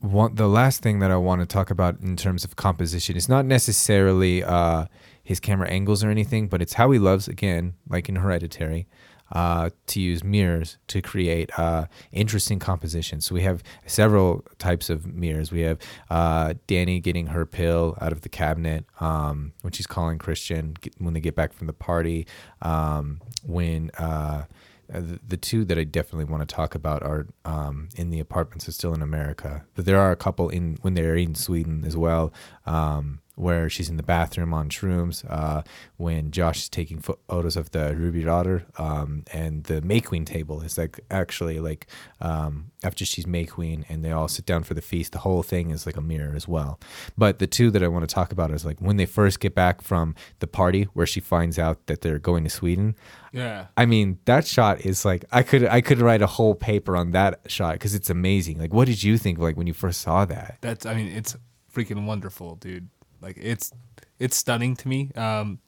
[0.00, 3.28] one the last thing that I want to talk about in terms of composition is
[3.28, 4.86] not necessarily uh,
[5.22, 8.86] his camera angles or anything, but it's how he loves again, like in Hereditary,
[9.32, 13.24] uh, to use mirrors to create uh, interesting compositions.
[13.24, 15.52] So we have several types of mirrors.
[15.52, 15.78] We have
[16.10, 21.14] uh, Danny getting her pill out of the cabinet um, when she's calling Christian when
[21.14, 22.26] they get back from the party.
[22.62, 24.44] Um, when uh,
[24.88, 28.68] the, the two that I definitely want to talk about are um, in the apartments
[28.68, 31.96] are still in America, but there are a couple in when they're in Sweden as
[31.96, 32.32] well.
[32.66, 35.62] Um, where she's in the bathroom on shrooms, uh,
[35.96, 40.60] when Josh is taking photos of the Ruby Daughter, um, and the May Queen table
[40.62, 41.86] is like actually like
[42.20, 45.42] um, after she's May Queen and they all sit down for the feast, the whole
[45.42, 46.78] thing is like a mirror as well.
[47.16, 49.54] But the two that I want to talk about is like when they first get
[49.54, 52.96] back from the party where she finds out that they're going to Sweden.
[53.32, 53.66] Yeah.
[53.76, 57.12] I mean, that shot is like I could I could write a whole paper on
[57.12, 58.58] that shot because it's amazing.
[58.58, 60.58] Like, what did you think like when you first saw that?
[60.60, 61.36] That's I mean, it's
[61.72, 62.88] freaking wonderful, dude.
[63.20, 63.72] Like it's
[64.18, 65.10] it's stunning to me.
[65.16, 65.60] Um,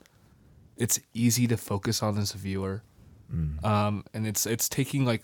[0.77, 2.83] it's easy to focus on as a viewer,
[3.65, 5.23] um, and it's it's taking like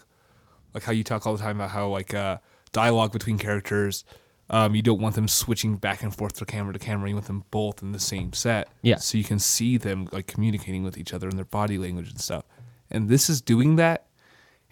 [0.74, 2.38] like how you talk all the time about how like uh,
[2.72, 4.04] dialogue between characters.
[4.50, 7.08] Um, you don't want them switching back and forth from camera to camera.
[7.08, 8.68] You want them both in the same set.
[8.80, 8.96] Yeah.
[8.96, 12.18] So you can see them like communicating with each other and their body language and
[12.18, 12.44] stuff.
[12.90, 14.06] And this is doing that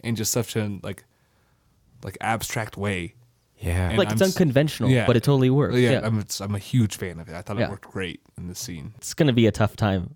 [0.02, 1.04] in just such a like
[2.02, 3.14] like abstract way
[3.58, 3.88] Yeah.
[3.88, 5.06] And like I'm it's s- unconventional, yeah.
[5.06, 5.76] but it totally works.
[5.76, 7.34] Yeah, Yeah, I'm I'm a huge fan of it.
[7.34, 7.66] I thought Yeah.
[7.66, 8.92] it worked great in the scene.
[8.96, 10.14] it's gonna be a tough time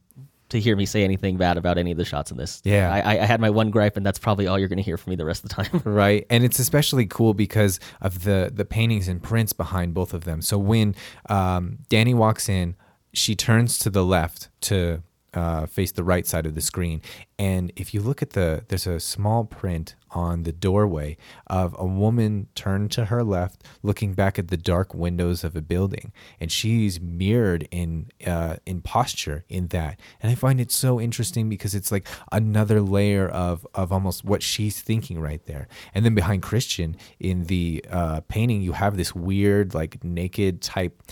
[0.51, 2.61] to hear me say anything bad about any of the shots in this.
[2.65, 2.93] Yeah.
[2.93, 5.11] I, I- I had my one gripe, and that's probably all you're gonna hear from
[5.13, 5.81] me the rest of the time.
[5.85, 10.25] right and it's especially cool because of the the paintings and prints behind both of
[10.25, 10.95] them so when
[11.29, 12.75] um, danny walks in
[13.13, 15.03] she turns to the left to
[15.35, 17.01] uh, face the right side of the screen
[17.39, 21.87] and if you look at the there's a small print on the doorway of a
[21.87, 26.13] woman turned to her left looking back at the dark windows of a building.
[26.41, 29.99] And she's mirrored in uh, in posture in that.
[30.23, 34.43] And i find it so interesting because it's like another layer of of almost what
[34.43, 35.69] she's thinking right there.
[35.95, 41.03] And then behind christian in the uh, painting you have this weird like naked type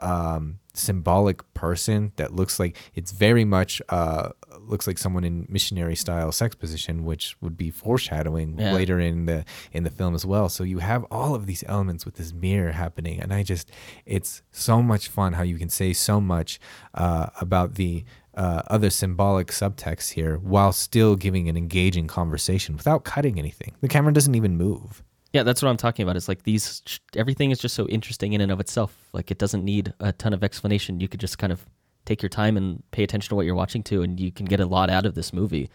[0.00, 4.30] um, symbolic person that looks like it's very much uh,
[4.62, 8.72] looks like someone in missionary style sex position which would be foreshadowing Yeah.
[8.72, 12.04] later in the in the film as well so you have all of these elements
[12.04, 13.70] with this mirror happening and i just
[14.04, 16.58] it's so much fun how you can say so much
[16.94, 23.04] uh, about the uh, other symbolic subtext here while still giving an engaging conversation without
[23.04, 26.16] cutting anything the camera doesn't even move Yeah, that's what I'm talking about.
[26.16, 26.82] It's like these
[27.14, 28.92] everything is just so interesting in and of itself.
[29.12, 30.98] Like it doesn't need a ton of explanation.
[31.02, 31.60] You could just kind of
[32.06, 34.60] take your time and pay attention to what you're watching to, and you can get
[34.60, 35.68] a lot out of this movie.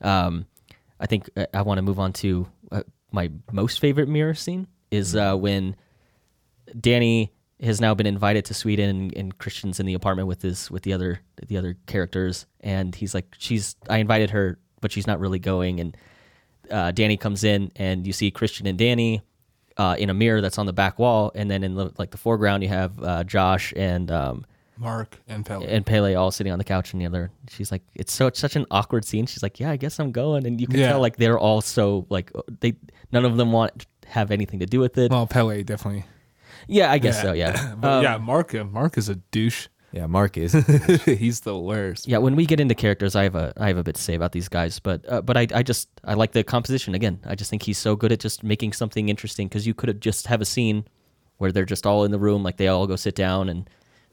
[0.00, 0.46] Um,
[1.00, 4.68] I think uh, I want to move on to uh, my most favorite mirror scene
[4.90, 5.74] is uh, when
[6.78, 10.82] Danny has now been invited to Sweden and Christian's in the apartment with his with
[10.82, 15.20] the other the other characters and he's like she's I invited her but she's not
[15.20, 15.96] really going and
[16.70, 19.22] uh, Danny comes in and you see Christian and Danny
[19.76, 22.18] uh, in a mirror that's on the back wall and then in the, like the
[22.18, 24.46] foreground you have uh, Josh and um,
[24.80, 25.62] Mark and Pelle.
[25.68, 28.40] and Pelle all sitting on the couch and the other she's like it's so it's
[28.40, 30.88] such an awkward scene she's like yeah I guess I'm going and you can Yeah.
[30.92, 32.74] tell like they're all so like they
[33.12, 36.04] none of them want have anything to do with it well, Pelle definitely.
[36.66, 38.54] yeah I guess so yeah but Um, yeah, Mark.
[38.54, 39.68] uh, Mark is a douche.
[39.92, 40.52] yeah mark is
[41.04, 42.08] He's the worst.
[42.08, 44.14] yeah when we get into characters i have a i have a bit to say
[44.14, 47.34] about these guys but uh, but I, I just i like the composition again i
[47.34, 50.26] just think he's so good at just making something interesting because you could have just
[50.28, 50.84] have a scene
[51.38, 53.68] where they're just all in the room like they all go sit down and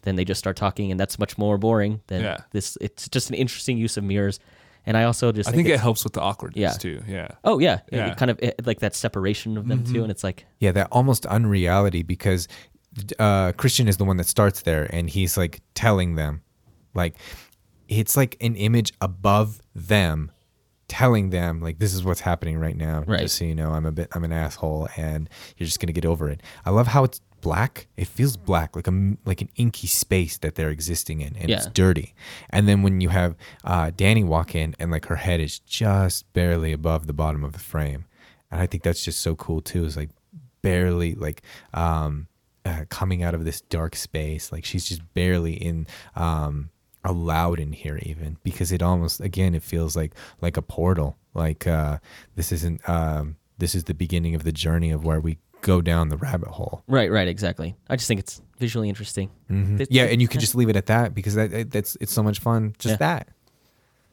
[0.07, 2.37] then they just start talking and that's much more boring than Yeah.
[2.51, 4.39] this it's just an interesting use of mirrors
[4.85, 6.71] and i also just I think it helps with the awkwardness Yeah.
[6.77, 7.01] too.
[7.07, 7.27] Yeah.
[7.43, 7.99] oh yeah, Yeah.
[8.03, 8.11] Mm-hmm.
[8.11, 10.87] it kind of it, like that separation of them too and it's like Yeah, that
[10.91, 12.47] almost unreality because
[13.19, 16.41] uh, Christian is the one that starts there, and he's like telling them,
[16.95, 17.13] like,
[17.87, 20.31] it's like an image above them
[20.87, 23.03] telling them like this is what's happening right now.
[23.05, 23.19] Right.
[23.19, 26.05] Just so you know, I'm a bit I'm an asshole and you're just gonna get
[26.05, 26.41] over it.
[26.65, 27.87] I love how it's black.
[27.95, 31.67] It feels black, like a like an inky space that they're existing in, and it's
[31.67, 32.13] dirty.
[32.49, 36.31] And then when you have uh, Danny walk in and like her head is just
[36.33, 38.03] barely above the bottom of the frame,
[38.51, 39.85] and I think that's just so cool too.
[39.85, 40.09] Is like
[40.61, 41.41] barely like
[41.73, 42.27] um,
[42.65, 44.51] uh, coming out of this dark space.
[44.51, 46.69] Like she's just barely in um,
[47.05, 51.15] allowed in here even because it almost again it feels like like a portal.
[51.33, 51.99] Like uh,
[52.35, 56.09] this isn't um, this is the beginning of the journey of where we go down
[56.09, 56.81] the rabbit hole.
[56.87, 57.75] Right, right, exactly.
[57.89, 59.29] I just think it's visually interesting.
[59.49, 61.97] Th- Yeah, th- and you can just leave it at that because that that- that's
[62.01, 62.73] it's so much fun.
[62.79, 62.97] Just Yeah.
[63.07, 63.27] that.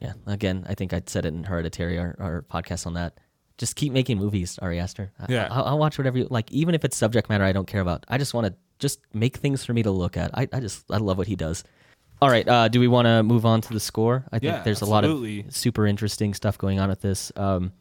[0.00, 3.18] Yeah, again, I think I said it in Hereditary, our, our podcast on that.
[3.56, 5.12] Just keep making movies, Ari Aster.
[5.20, 5.48] I- Yeah.
[5.50, 8.04] I'll, I'll watch whatever you like, even if it's subject matter I don't care about.
[8.08, 10.30] I just want to just make things for me to look at.
[10.36, 11.62] I, I just I love what he does.
[12.20, 14.24] All right, uh, do we want to move on to the score?
[14.32, 15.10] I think Yeah, there's a lot of
[15.54, 17.30] super interesting stuff going on with this.
[17.36, 17.72] Um,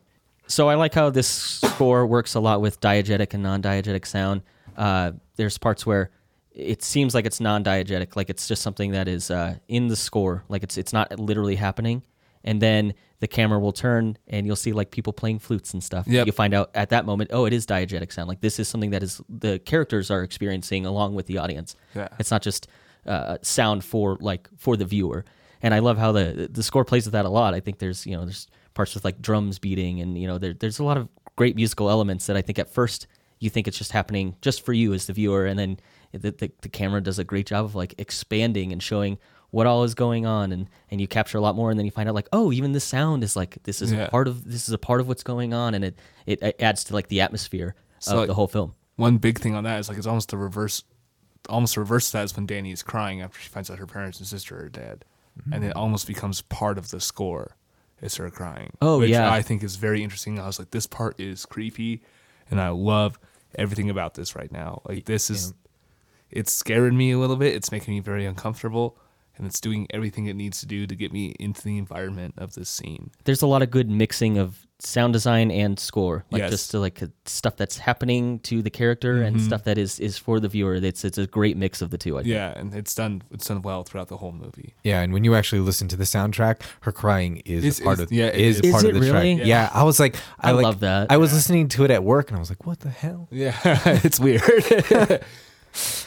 [0.48, 4.42] so I like how this score works a lot with diegetic and non-diegetic sound.
[4.78, 6.12] Uh, there's parts where
[6.52, 10.44] it seems like it's non-diegetic, like it's just something that is uh, in the score,
[10.50, 12.04] like it's it's not literally happening.
[12.44, 16.06] And then the camera will turn, and you'll see like people playing flutes and stuff.
[16.08, 16.26] Yep.
[16.26, 18.28] You find out at that moment, oh, it is diegetic sound.
[18.28, 21.76] Like this is something that is the characters are experiencing along with the audience.
[21.96, 22.10] Yeah.
[22.20, 22.68] It's not just
[23.06, 25.24] uh, sound for like for the viewer.
[25.62, 27.54] And I love how the the score plays with that a lot.
[27.54, 30.54] I think there's you know there's parts with like drums beating, and you know there,
[30.54, 33.08] there's a lot of great musical elements that I think at first
[33.40, 35.80] you think it's just happening just for you as the viewer, and then
[36.12, 39.18] the, the, the camera does a great job of like expanding and showing
[39.52, 41.92] what all is going on, and and you capture a lot more, and then you
[41.92, 44.10] find out like oh even the sound is like this is Yeah.
[44.10, 46.84] part of this is a part of what's going on, and it it, it adds
[46.86, 48.74] to like the atmosphere So, of like, the whole film.
[48.96, 50.84] One big thing on that is like it's almost the reverse,
[51.50, 54.28] almost reverse that is when Dani is crying after she finds out her parents and
[54.28, 55.06] sister are dead,
[55.46, 55.64] and mm-hmm.
[55.66, 57.56] it almost becomes part of the score.
[58.04, 58.74] It's her crying.
[58.82, 59.32] Oh, which yeah.
[59.32, 60.38] I think is very interesting.
[60.38, 62.02] I was like, this part is creepy,
[62.52, 63.18] and I love
[63.56, 64.82] everything about this right now.
[64.88, 65.54] Like this is,
[66.30, 67.56] it's scaring me a little bit.
[67.56, 68.98] It's making me very uncomfortable,
[69.38, 72.54] and it's doing everything it needs to do to get me into the environment of
[72.54, 73.12] this scene.
[73.26, 76.52] there's a lot of good mixing of sound design and score like Yes.
[76.52, 79.46] just to, like uh, stuff that's happening to the character and Mm-hmm.
[79.46, 82.18] stuff that is is for the viewer it's it's a great mix of the two
[82.18, 82.34] I think.
[82.34, 83.22] Yeah, and it's done.
[83.32, 84.74] It's done well throughout the whole movie.
[84.84, 88.04] Yeah, and when you actually listen to the soundtrack, her crying is Is- part is-
[88.04, 88.72] of yeah, it is, is.
[88.72, 89.24] part Is of it the track.
[89.24, 89.44] really?
[89.46, 89.70] Yeah.
[89.74, 91.12] I was like, I, I like- love that.
[91.12, 93.30] I was listening to it at work, and I was like, what the hell?
[93.32, 93.58] Yeah,
[94.04, 94.44] it's weird.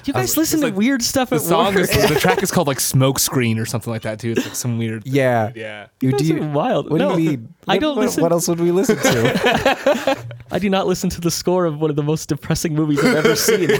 [0.05, 2.43] you guys was- listen to like weird stuff the at song work is the track
[2.43, 4.33] is called like Smoke Screen or something like that too.
[4.33, 5.07] It's like some weird.
[5.07, 5.87] Yeah, Yeah.
[6.01, 7.55] You Do guys you- are wild What no do you mean?
[7.67, 10.27] I don't what, listen What else would we listen to?
[10.53, 13.17] I do not listen to the score of one of the most depressing movies I've
[13.25, 13.71] ever seen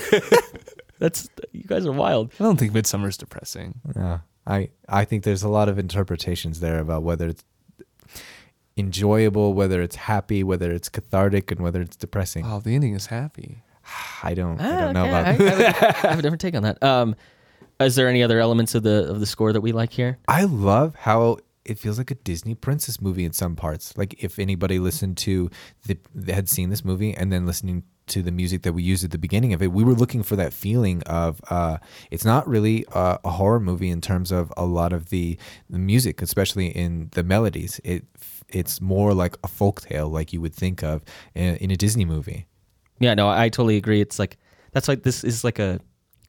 [0.99, 3.81] that's you guys are wild I don't think Midsommar is depressing.
[3.95, 7.45] yeah, I I think there's a lot of interpretations there about whether it's
[8.77, 12.45] enjoyable, whether it's happy, whether it's cathartic, and whether it's depressing.
[12.47, 13.63] Oh, the ending is happy.
[14.23, 15.27] I don't I Ah, don't know okay, about.
[15.27, 15.61] I, I have
[16.05, 17.15] a- I have a different take on that um
[17.81, 20.45] is there any other elements of the of the score that we like here I
[20.45, 23.97] love how it feels like a Disney princess movie in some parts.
[23.99, 25.51] Like if anybody listened to
[25.85, 25.99] the
[26.33, 29.19] had seen this movie and then listening to the music that we used at the
[29.19, 31.79] beginning of it, we were looking for that feeling of uh,
[32.13, 35.37] it's not really a, a horror movie in terms of a lot of the,
[35.69, 37.81] the music, especially in the melodies.
[37.83, 38.05] It
[38.49, 41.03] it's more like a folk tale, like you would think of
[41.35, 42.47] in, in a Disney movie.
[43.01, 44.01] Yeah, no, I totally agree.
[44.01, 44.39] It's like
[44.73, 45.81] that's like this is like a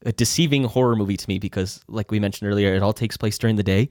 [0.06, 3.38] a deceiving horror movie to me because, like we mentioned earlier, it all takes place
[3.38, 3.90] during the day,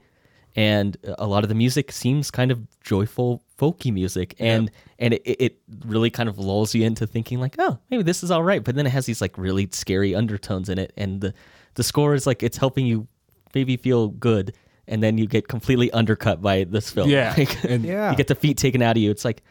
[0.55, 5.21] and a lot of the music seems kind of joyful, folky music, and and it,
[5.25, 8.63] it really kind of lulls you into thinking like, oh, maybe this is all right.
[8.63, 11.33] But then it has these like really scary undertones in it, and the
[11.75, 13.07] the score is like it's helping you
[13.53, 14.53] maybe feel good,
[14.87, 17.09] and then you get completely undercut by this film.
[17.09, 18.11] Yeah, Like, and- Yeah.
[18.11, 19.11] you get the feet taken out of you.
[19.11, 19.43] It's like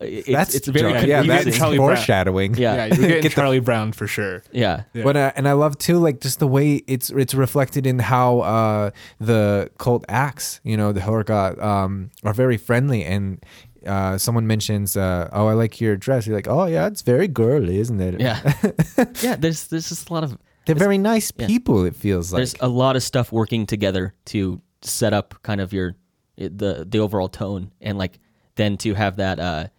[0.00, 1.96] it's, That's it's very yeah, yeah, that's Charlie Brown.
[1.96, 2.54] foreshadowing.
[2.54, 2.86] Yeah.
[2.86, 4.44] Yeah, you're getting Charlie Brown for sure.
[4.52, 4.84] yeah.
[4.94, 5.02] Yeah.
[5.02, 8.40] But uh, and I love too, like just the way it's it's reflected in how
[8.40, 10.60] uh, the cult acts.
[10.62, 13.44] You know, the Hårga um, are very friendly, and
[13.86, 17.26] uh, someone mentions, uh, "Oh, I like your dress." You're like, "Oh yeah, it's very
[17.26, 18.52] girly, isn't it?" Yeah,
[19.20, 19.34] yeah.
[19.34, 21.48] There's there's just a lot of they're very nice yeah.
[21.48, 21.84] people.
[21.84, 22.38] It feels like.
[22.38, 25.96] there's a lot of stuff working together to set up kind of your
[26.36, 28.20] the the overall tone, and like
[28.54, 29.70] then to have that uh it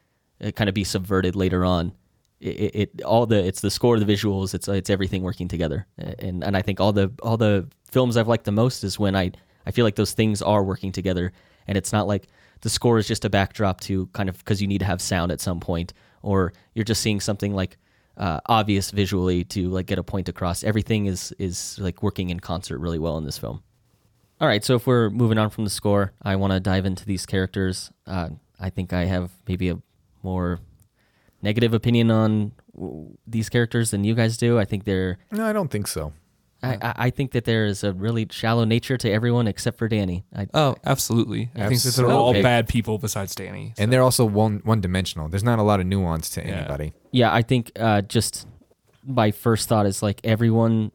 [0.55, 1.93] kind of be subverted later on.
[2.39, 5.87] It, it, it all the it's the score, the visuals, it's it's everything working together,
[5.97, 9.15] and and I think all the all the films I've liked the most is when
[9.15, 9.31] I
[9.65, 11.33] I feel like those things are working together,
[11.67, 12.27] and it's not like
[12.61, 15.31] the score is just a backdrop to kind of because you need to have sound
[15.31, 17.77] at some point, or you're just seeing something like
[18.17, 20.63] uh, obvious visually to like get a point across.
[20.63, 23.61] Everything is is like working in concert really well in this film.
[24.41, 27.05] All right, so if we're moving on from the score, I want to dive into
[27.05, 27.91] these characters.
[28.07, 29.81] Uh, I think I have maybe a
[30.23, 30.59] more
[31.41, 34.59] negative opinion on w- these characters than you guys do.
[34.59, 36.13] I think they're No, I don't think so.
[36.61, 39.87] I, I I think that there is a really shallow nature to everyone except for
[39.87, 40.23] Dani.
[40.35, 41.49] I, Oh, absolutely.
[41.55, 42.41] I think that they're all Absolutely.
[42.41, 43.73] bad people besides Dani.
[43.77, 45.29] And they're also one one dimensional.
[45.29, 46.57] There's not a lot of nuance to Yeah.
[46.57, 46.93] anybody.
[47.11, 48.45] yeah, I think uh, just
[49.05, 50.91] my first thought is like everyone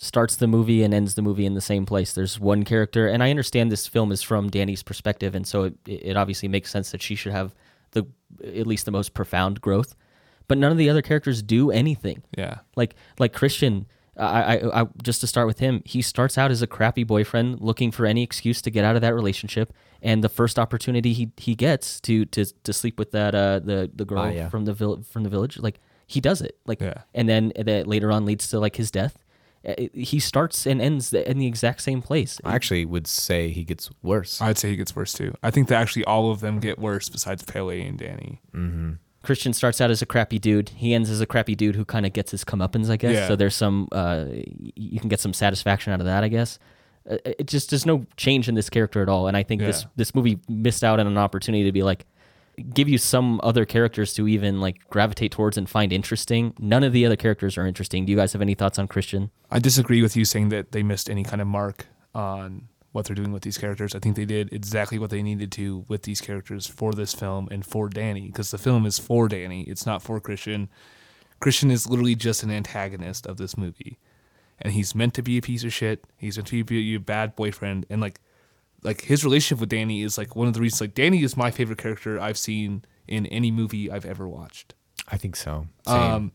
[0.00, 2.12] starts the movie and ends the movie in the same place.
[2.12, 5.74] There's one character, and I understand this film is from Dani's perspective, and so it,
[5.86, 7.56] it obviously makes sense that she should have the
[8.44, 9.94] at least the most profound growth.
[10.48, 12.22] But none of the other characters do anything.
[12.36, 12.58] yeah.
[12.76, 16.62] Like like Christian, I, I, I just to start with him, he starts out as
[16.62, 19.72] a crappy boyfriend looking for any excuse to get out of that relationship,
[20.02, 23.90] and the first opportunity he, he gets to to to sleep with that uh the
[23.94, 24.48] the girl Ah, yeah.
[24.48, 27.02] from the vill- from the village, like he does it, like, Yeah.
[27.14, 29.18] and then that later on leads to like his death.
[29.66, 32.40] Uh, He starts and ends in the exact same place.
[32.44, 34.40] I actually would say he gets worse.
[34.40, 35.34] I'd say he gets worse too.
[35.42, 38.40] I think that actually all of them get worse besides Pelle and Danny.
[39.22, 40.70] Christian starts out as a crappy dude.
[40.70, 43.14] He ends as a crappy dude who kind of gets his comeuppance, I guess.
[43.14, 43.28] Yeah.
[43.28, 44.26] So there's some, uh,
[44.76, 46.58] you can get some satisfaction out of that, I guess.
[47.10, 49.86] Uh, It just there's no change in this character at all, and I think this
[49.96, 52.06] this movie missed out on an opportunity to be like,
[52.62, 56.54] give you some other characters to even like gravitate towards and find interesting.
[56.58, 58.04] None of the other characters are interesting.
[58.04, 59.30] Do you guys have any thoughts on Christian?
[59.50, 63.16] I disagree with you saying that they missed any kind of mark on what they're
[63.16, 63.94] doing with these characters.
[63.94, 67.48] I think they did exactly what they needed to with these characters for this film
[67.50, 69.66] and for Dani because the film is for Dani.
[69.68, 70.68] It's not for Christian.
[71.40, 73.98] Christian is literally just an antagonist of this movie.
[74.60, 76.04] And he's meant to be a piece of shit.
[76.16, 78.20] He's meant to be a bad boyfriend and like
[78.82, 81.50] like his relationship with Dani is like one of the reasons like Dani is my
[81.50, 84.74] favorite character I've seen in any movie I've ever watched.
[85.08, 85.66] I think so.
[85.86, 85.94] Same.
[86.00, 86.32] Um,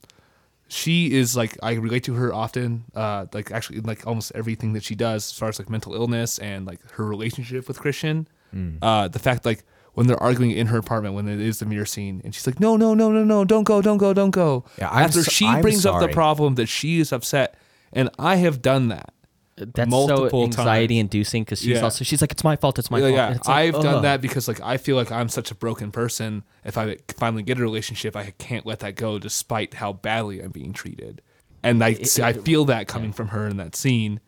[0.67, 2.85] she is like I relate to her often.
[2.95, 6.39] Uh, like actually, like almost everything that she does, as far as like mental illness
[6.39, 8.27] and like her relationship with Christian.
[8.51, 8.77] Hmm.
[8.81, 9.63] Uh, the fact like
[9.93, 12.59] when they're arguing in her apartment when it is the mirror scene, and she's like,
[12.59, 15.29] "No, no, no, no, no, don't go, don't go, don't go." Yeah, I'm After so-
[15.31, 17.55] she I'm brings up the problem that she is upset,
[17.91, 19.12] and I have done that.
[19.55, 21.01] That's Multiple so anxiety times.
[21.01, 21.81] inducing because she's Yeah.
[21.81, 23.15] also she's like it's my fault, it's my Yeah, fault.
[23.15, 23.29] yeah.
[23.53, 26.43] Like, I've done that because like I feel like I'm such a broken person.
[26.65, 30.51] If I finally get a relationship, I can't let that go, despite how badly I'm
[30.51, 31.21] being treated.
[31.61, 34.19] And I I feel that coming from her in that scene,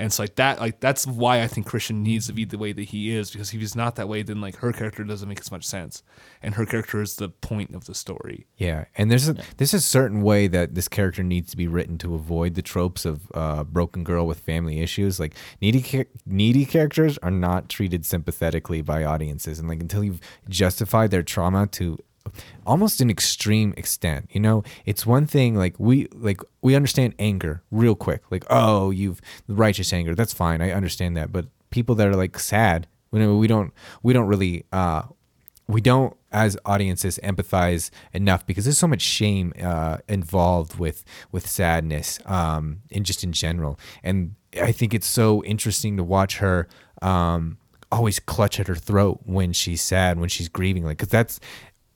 [0.00, 0.58] and it's like that.
[0.58, 3.52] Like that's why I think Christian needs to be the way that he is because
[3.52, 6.02] if he's not that way, then like her character doesn't make as much sense,
[6.42, 8.46] and her character is the point of the story.
[8.56, 11.98] Yeah, and there's a there's a certain way that this character needs to be written
[11.98, 15.20] to avoid the tropes of uh, broken girl with family issues.
[15.20, 21.10] Like needy needy characters are not treated sympathetically by audiences, and like until you've justified
[21.10, 21.98] their trauma to
[22.66, 27.62] almost an extreme extent, you know, it's one thing like we like we understand anger
[27.70, 32.06] real quick, like oh you've righteous anger, that's fine, I understand that, but people that
[32.06, 35.02] are like sad, we don't we don't really uh
[35.66, 41.46] we don't as audiences empathize enough because there's so much shame uh, involved with with
[41.48, 43.78] sadness um, and just in general.
[44.02, 46.66] And i think it's so interesting to watch her
[47.02, 47.58] um,
[47.92, 51.40] always clutch at her throat when she's sad when she's grieving like because that's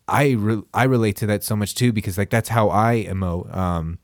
[0.08, 3.54] i re- i relate to that so much too because like that's how i emote
[3.54, 3.98] um,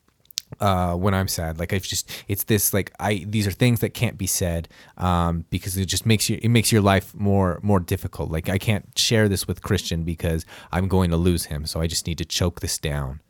[0.59, 1.59] uh, when I'm sad.
[1.59, 5.45] Like I've just it's this like I these are things that can't be said um,
[5.51, 8.31] because it just makes you it makes your life more more difficult.
[8.31, 11.87] Like I can't share this with Christian because I'm going to lose him, so I
[11.87, 13.21] just need to choke this down.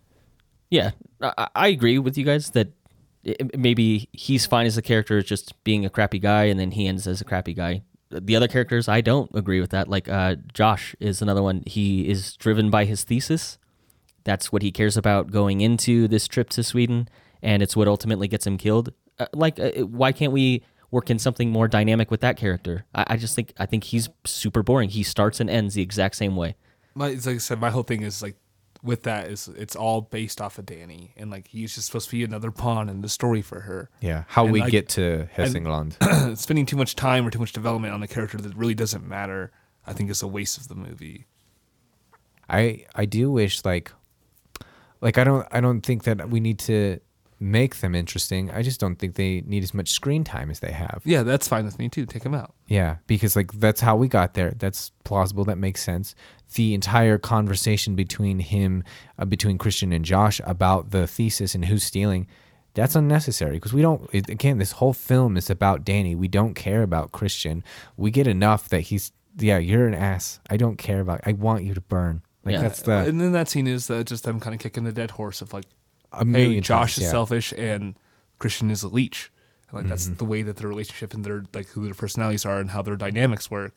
[0.71, 2.69] Yeah, I, I agree with you guys that
[3.23, 6.87] it, maybe he's fine as a character, just being a crappy guy, and then he
[6.87, 7.83] ends as a crappy guy.
[8.11, 9.89] The other characters, I don't agree with that.
[9.89, 11.63] Like uh, Josh is another one.
[11.67, 13.59] He is driven by his thesis.
[14.25, 17.09] That's what he cares about going into this trip to Sweden,
[17.43, 18.93] and it's what ultimately gets him killed.
[19.19, 22.85] Uh, like, uh, why can't we work in something more dynamic with that character?
[22.95, 24.91] I, I just think I think he's super boring.
[24.91, 26.57] He starts and ends the exact same way.
[26.95, 28.37] My like I said, my whole thing is like
[28.83, 32.17] with that is it's all based off of Dani, and like he's just supposed to
[32.17, 33.91] be another pawn in the story for her.
[34.01, 36.37] Yeah, how And, we like- get to Hälsingland.
[36.39, 39.53] spending too much time or too much development on a character that really doesn't matter,
[39.87, 41.27] I think is a waste of the movie.
[42.49, 43.93] I I do wish like
[45.01, 46.99] like I don't I don't think that we need to
[47.43, 48.51] make them interesting.
[48.51, 51.01] I just don't think they need as much screen time as they have.
[51.05, 52.05] Yeah, that's fine with me too.
[52.07, 52.55] Take them out.
[52.69, 54.53] Yeah, because like that's how we got there.
[54.59, 55.45] That's plausible.
[55.45, 56.15] That makes sense.
[56.55, 58.85] The entire conversation between him,
[59.19, 62.27] uh, between Christian and Josh about the thesis and who's stealing,
[62.75, 64.09] that's unnecessary because we don't.
[64.13, 66.15] It, again, this whole film is about Dani.
[66.17, 67.65] We don't care about Christian.
[67.97, 70.41] We get enough that he's yeah, you're an ass.
[70.51, 71.21] I don't care about.
[71.25, 72.23] I want you to burn.
[72.45, 72.63] Like Yeah.
[72.63, 75.13] that's the and then that scene is uh, just them kind of kicking the dead
[75.13, 75.65] horse of like,
[76.13, 77.11] a hey, million Josh times, is yeah.
[77.11, 77.95] selfish and
[78.39, 79.31] Christian is a leech.
[79.69, 80.15] And, like that's Mm-hmm.
[80.17, 82.97] the way that their relationship and their like who their personalities are and how their
[82.97, 83.75] dynamics work.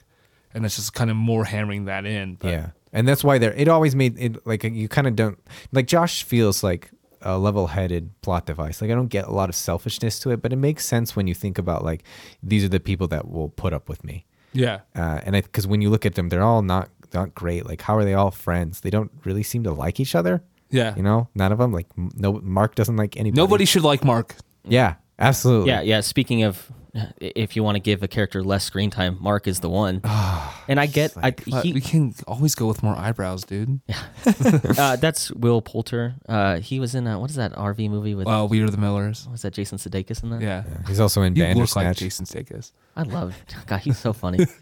[0.53, 2.36] And that's just kind of more hammering that in.
[2.36, 2.69] But Yeah.
[2.91, 3.53] and that's why they're.
[3.53, 5.39] It always made it like you kind of don't
[5.71, 5.88] like.
[5.88, 6.91] Josh feels like
[7.25, 8.81] a level-headed plot device.
[8.81, 11.25] Like I don't get a lot of selfishness to it, but it makes sense when
[11.25, 12.03] you think about like
[12.43, 14.25] these are the people that will put up with me.
[14.51, 14.81] Yeah.
[14.95, 17.65] Uh, and because when you look at them, they're all not not great.
[17.65, 18.81] Like how are they all friends?
[18.81, 20.43] They don't really seem to like each other.
[20.74, 20.95] Yeah.
[20.95, 21.71] You know, none of them.
[21.71, 23.39] Like no, Mark doesn't like anybody.
[23.39, 24.36] Nobody should like Mark.
[24.65, 25.69] Yeah, absolutely.
[25.69, 26.01] Yeah, yeah.
[26.01, 26.71] Speaking of,
[27.19, 30.01] if you want to give a character less screen time, Mark is the one.
[30.67, 33.82] and I get, I, he, we can always go with more eyebrows, dude.
[34.78, 36.15] uh, that's Will Poulter.
[36.30, 38.28] Uh, he was in a, what is that RV movie with?
[38.28, 39.28] Well, we are the Millers.
[39.32, 40.41] was that Jason Sudeikis in that?
[40.41, 40.63] Yeah.
[40.88, 41.97] He's also in You look like Bandersnatch.
[41.97, 42.71] Jason Sudeikis.
[42.95, 43.36] I love.
[43.65, 44.45] God, he's so funny.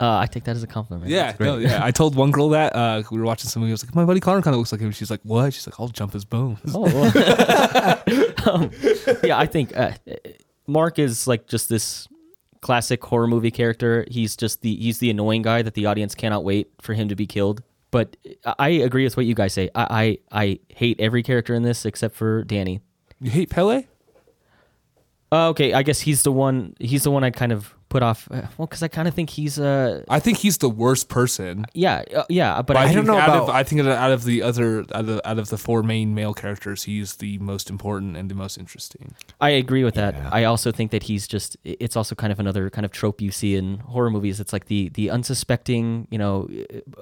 [0.00, 1.10] uh, I take that as a compliment.
[1.10, 1.84] Yeah, no, yeah.
[1.84, 3.72] I told one girl that uh, we were watching some movie.
[3.72, 4.90] I was like, my buddy Connor kind of looks like him.
[4.92, 5.52] She's like, what?
[5.52, 6.58] She's like, I'll jump his bones.
[6.74, 8.02] Oh, well.
[8.54, 8.70] um,
[9.24, 9.92] yeah, I think uh,
[10.66, 12.06] Mark is like just this
[12.60, 14.06] classic horror movie character.
[14.10, 17.16] He's just the he's the annoying guy that the audience cannot wait for him to
[17.16, 17.62] be killed.
[17.90, 18.16] But
[18.58, 19.70] I agree with what you guys say.
[19.74, 22.80] I I, I hate every character in this except for Dani.
[23.20, 23.84] You hate Pelle?
[25.30, 26.74] Uh, okay, I guess he's the one.
[26.78, 28.28] He's the one I kind of put off.
[28.30, 31.64] Uh, well, because I kind of think he's uh I think he's the worst person.
[31.74, 32.56] yeah uh, yeah.
[32.56, 34.80] But But I, I, don't know out of about- I think out of the other
[34.94, 38.34] out of, out of the four main male characters, he's the most important and the
[38.34, 39.14] most interesting.
[39.40, 40.14] I agree with that.
[40.14, 40.28] Yeah.
[40.32, 43.30] I also think that he's just it's also kind of another kind of trope you
[43.30, 44.40] see in horror movies.
[44.40, 46.48] It's like the the unsuspecting, you know,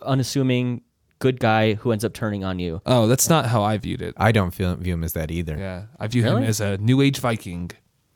[0.03, 0.83] unassuming
[1.19, 2.81] good guy who ends up turning on you.
[2.85, 4.15] Oh, that's not how I viewed it.
[4.19, 5.57] I don't feel view him as that either.
[5.57, 7.71] Yeah, I view him as a new age Viking.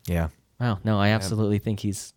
[0.06, 0.28] Yeah.
[0.60, 2.12] Wow, no, I absolutely think he's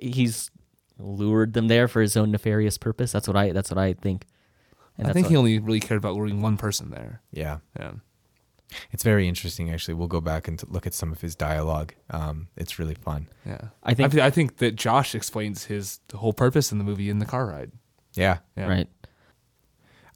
[0.00, 0.50] he's
[0.98, 3.12] lured them there for his own nefarious purpose.
[3.12, 4.26] That's what I that's what I think.
[4.98, 7.22] And I think what- he only really cared about luring one person there.
[7.32, 7.58] Yeah.
[7.78, 7.92] Yeah.
[8.90, 9.94] It's very interesting, actually.
[9.94, 11.92] We'll go back and t- look at some of his dialogue.
[12.08, 13.28] Um, it's really fun.
[13.44, 16.84] Yeah, I think- I, thi- I think that Josh explains his whole purpose in the
[16.84, 17.72] movie in the car ride.
[18.14, 18.38] Yeah.
[18.56, 18.68] Yeah.
[18.68, 18.88] right.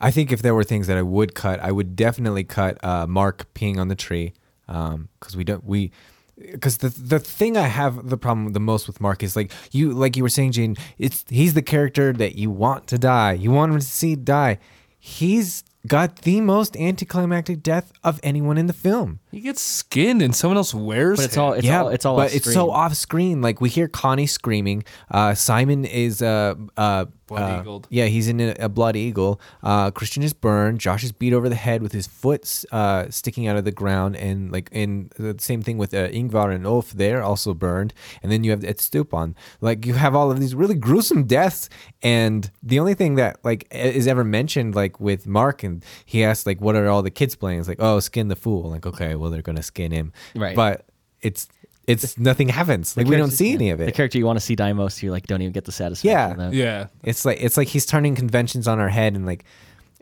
[0.00, 3.06] I think if there were things that I would cut, I would definitely cut uh,
[3.06, 4.34] Mark peeing on the tree
[4.66, 5.90] because we don't we
[6.38, 9.92] because the the thing I have the problem the most with Mark is like you
[9.92, 10.76] like you were saying, Jane.
[10.98, 13.32] It's he's the character that you want to die.
[13.32, 14.58] You want him to see die.
[14.98, 19.20] He's got the most anticlimactic death of anyone in the film.
[19.30, 21.18] He gets skinned and someone else wears.
[21.18, 23.40] But it's all it's all it's all but off it's so off screen.
[23.40, 24.84] Like we hear Connie screaming.
[25.10, 27.86] Uh, Simon is uh, uh, Blood-eagled.
[27.86, 29.40] uh, Yeah, he's in a, a blood eagle.
[29.62, 30.78] Uh, Christian is burned.
[30.80, 34.16] Josh is beat over the head with his foot uh, sticking out of the ground,
[34.16, 36.92] and like in the same thing with uh, Ingvar and Ulf.
[36.92, 37.92] They're also burned.
[38.22, 39.34] And then you have ättestupa.
[39.60, 41.68] Like you have all of these really gruesome deaths.
[42.02, 46.46] And the only thing that like is ever mentioned, like with Mark, and he asks
[46.46, 49.14] like, "What are all the kids playing?" It's like, "Oh, skin the fool." Like, okay,
[49.16, 50.12] well they're gonna skin him.
[50.34, 50.54] Right.
[50.54, 50.86] But
[51.22, 51.48] it's
[51.86, 52.96] it's nothing happens.
[52.96, 53.54] Like we don't see yeah.
[53.54, 53.86] any of it.
[53.86, 56.10] The character you want to see die most, you like don't even get the satisfaction.
[56.10, 56.30] Yeah.
[56.30, 56.52] of that.
[56.52, 56.86] Yeah.
[57.04, 59.44] It's like it's like he's turning conventions on our head and like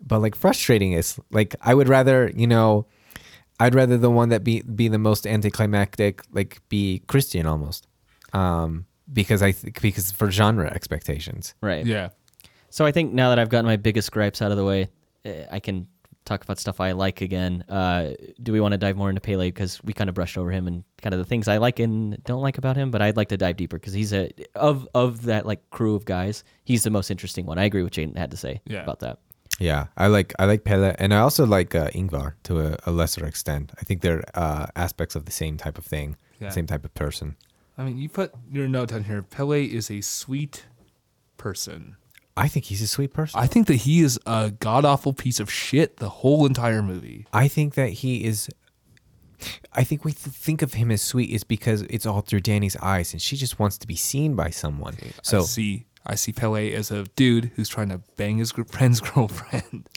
[0.06, 2.86] but like frustrating is like I would rather, you know,
[3.60, 7.86] I'd rather the one that be be the most anticlimactic like be Christian almost.
[8.32, 11.54] Um because I think because for genre expectations.
[11.60, 11.84] Right.
[11.84, 12.10] Yeah.
[12.70, 14.88] So I think now that I've gotten my biggest gripes out of the way,
[15.24, 15.86] eh, I can
[16.24, 17.64] talk about stuff I like again.
[17.68, 18.12] Uh,
[18.42, 20.66] do we want to dive more into Pelle because we kind of brushed over him
[20.66, 22.90] and kind of the things I like and don't like about him?
[22.90, 26.04] But I'd like to dive deeper because he's a of of that like crew of
[26.04, 27.58] guys, he's the most interesting one.
[27.58, 28.82] I agree with Jaden had to say Yeah.
[28.82, 29.18] about that.
[29.60, 32.90] Yeah, I like I like Pelle and I also like uh, Ingvar to a, a
[32.90, 33.72] lesser extent.
[33.78, 36.48] I think they're uh, aspects of the same type of thing, Yeah.
[36.48, 37.36] same type of person.
[37.78, 39.22] I mean, you put your note down here.
[39.22, 40.64] Pelle is a sweet
[41.36, 41.96] person.
[42.36, 43.38] I think he's a sweet person.
[43.38, 47.26] I think that he is a god awful piece of shit the whole entire movie.
[47.32, 48.48] I think that he is.
[49.72, 52.76] I think we th- think of him as sweet is because it's all through Dani's
[52.76, 54.96] eyes, and she just wants to be seen by someone.
[55.22, 59.00] So I see, I see Pelle as a dude who's trying to bang his friend's
[59.00, 59.88] girlfriend,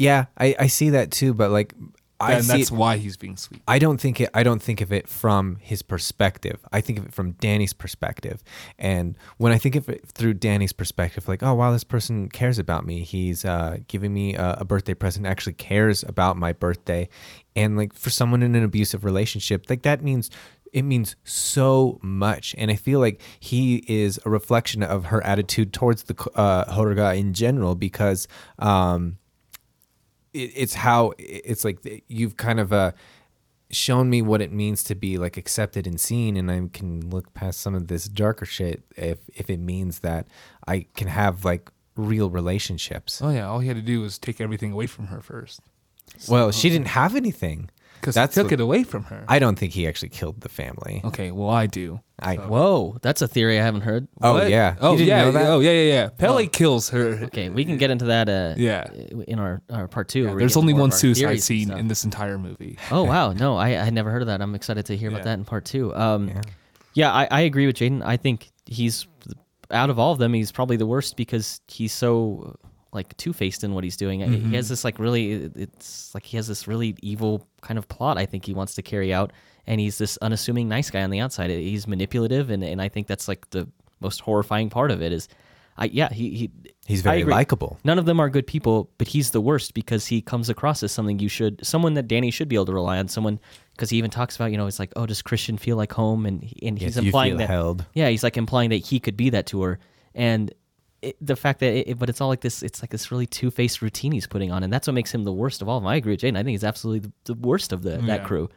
[0.00, 1.34] yeah, I, I see that too.
[1.34, 1.74] But like,
[2.20, 3.62] I and that's it- why he's being sweet.
[3.66, 4.28] I don't think it.
[4.34, 6.60] I don't think of it from his perspective.
[6.72, 8.42] I think of it from Dani's perspective.
[8.78, 12.58] And when I think of it through Dani's perspective, like, oh wow, this person cares
[12.58, 13.02] about me.
[13.04, 15.26] He's uh, giving me a, a birthday present.
[15.26, 17.08] Actually cares about my birthday.
[17.56, 20.30] And like for someone in an abusive relationship, like that means
[20.72, 22.54] it means so much.
[22.58, 27.32] And I feel like he is a reflection of her attitude towards the uh, in
[27.32, 28.28] general because.
[28.58, 29.16] Um,
[30.32, 32.92] it, it's how it's like you've kind of uh
[33.72, 37.32] shown me what it means to be like accepted and seen and I can look
[37.34, 40.26] past some of this darker shit if if it means that
[40.66, 43.20] I can have like real relationships.
[43.22, 45.60] Oh yeah, all he had to do was take everything away from her first.
[46.28, 47.70] Well, she didn't have anything.
[48.00, 49.24] Because he That's took what- it away from her.
[49.28, 51.00] I don't think he actually killed the family.
[51.04, 51.28] Okay, I don't think he actually killed the family.
[51.28, 52.00] okay, well I do.
[52.22, 54.06] I Whoa, that's a theory I haven't heard.
[54.20, 54.50] oh What?
[54.50, 54.76] yeah.
[54.80, 55.24] Oh you didn't yeah.
[55.24, 55.46] know that?
[55.46, 56.08] Oh yeah, yeah, yeah.
[56.10, 57.20] Pelle kills her.
[57.24, 58.28] Okay, we can get into that.
[58.28, 58.84] Uh, Yeah.
[59.26, 60.24] in our, our part two.
[60.26, 61.78] where we There's get only more one our suicide theories and scene stuff.
[61.80, 62.78] in this entire movie.
[62.90, 64.40] Oh wow, no, I I never heard of that.
[64.42, 65.24] I'm excited to hear about Yeah.
[65.24, 65.94] that in part two.
[65.94, 66.40] Um, Yeah.
[66.94, 68.02] yeah, I, I agree with Jaden.
[68.04, 69.06] I think he's
[69.70, 72.56] out of all of them, he's probably the worst because he's so
[72.92, 74.20] like two faced in what he's doing.
[74.20, 74.50] Mm-hmm.
[74.50, 78.18] He has this like really, it's like he has this really evil kind of plot.
[78.18, 79.32] I think he wants to carry out,
[79.66, 81.50] and he's this unassuming nice guy on the outside.
[81.50, 83.68] He's manipulative, and and I think that's like the
[84.00, 85.28] most horrifying part of it is,
[85.78, 86.50] I yeah he he.
[86.86, 87.78] He's very likable.
[87.84, 90.90] None of them are good people, but he's the worst because he comes across as
[90.90, 93.06] something you should, someone that Dani should be able to rely on.
[93.06, 93.38] Someone
[93.76, 96.26] because he even talks about, you know, it's like, oh, does Christian feel like home?
[96.26, 97.86] And he- and he's Yes, you implying that, held.
[97.94, 99.78] yeah, he's like implying that he could be that to her,
[100.16, 100.52] and
[101.02, 103.50] it, the fact that, it, but it's all like this, it's like this really two
[103.50, 105.82] faced routine he's putting on, and that's what makes him the worst of all of
[105.82, 105.88] them.
[105.88, 106.36] I agree with Jaden.
[106.36, 108.48] I think he's absolutely the, the worst of the that crew.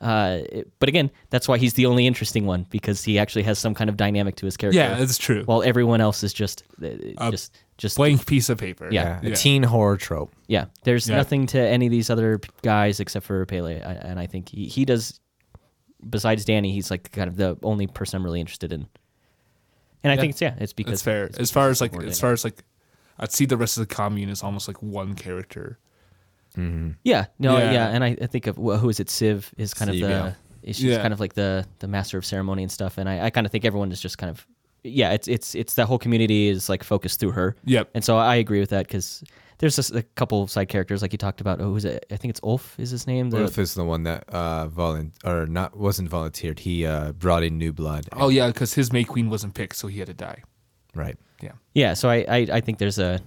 [0.00, 3.58] Uh, it- but again, that's why he's the only interesting one because he actually has
[3.58, 4.78] some kind of dynamic to his character.
[4.78, 5.44] Yeah, it's true.
[5.44, 6.64] While everyone else is just,
[7.18, 8.88] uh, just, just Blank piece of paper.
[8.90, 9.20] Yeah.
[9.22, 10.34] Yeah, a teen horror trope.
[10.48, 11.16] yeah, there's Yeah.
[11.16, 14.84] nothing to any of these other guys except for Pelle, and I think he, he
[14.84, 15.18] does.
[16.08, 18.86] Besides Dani, he's like kind of the only person I'm really interested in.
[20.04, 20.20] And I Yeah.
[20.20, 21.24] think it's yeah, it's because It's fair.
[21.24, 22.62] it's As far as like, as far as like,
[23.18, 25.78] I'd see the rest of the commune as almost like one character.
[26.56, 26.90] Mm-hmm.
[27.04, 27.72] yeah, no, Yeah.
[27.72, 29.08] yeah, and I, I think of well, who is it?
[29.08, 30.72] Siv is kind Siv, of the yeah.
[30.72, 31.02] she's Yeah.
[31.02, 33.50] kind of like the the master of ceremony and stuff, and I, I kind of
[33.52, 34.46] think everyone is just kind of
[34.82, 37.56] yeah, it's it's it's that whole community is like focused through her.
[37.64, 37.90] Yep.
[37.94, 39.22] And so I agree with that because
[39.58, 41.60] there's just a couple of side characters like you talked about.
[41.60, 42.06] Oh, who's it?
[42.10, 43.30] I think it's Ulf is his name.
[43.30, 46.58] The, Ulf is the one that uh volun or not wasn't volunteered.
[46.60, 48.08] He uh brought in new blood.
[48.12, 50.42] Oh yeah, because his May Queen wasn't picked, so he had to die.
[50.94, 51.18] Right.
[51.42, 51.52] Yeah.
[51.74, 53.20] Yeah, so I, I, I think there's a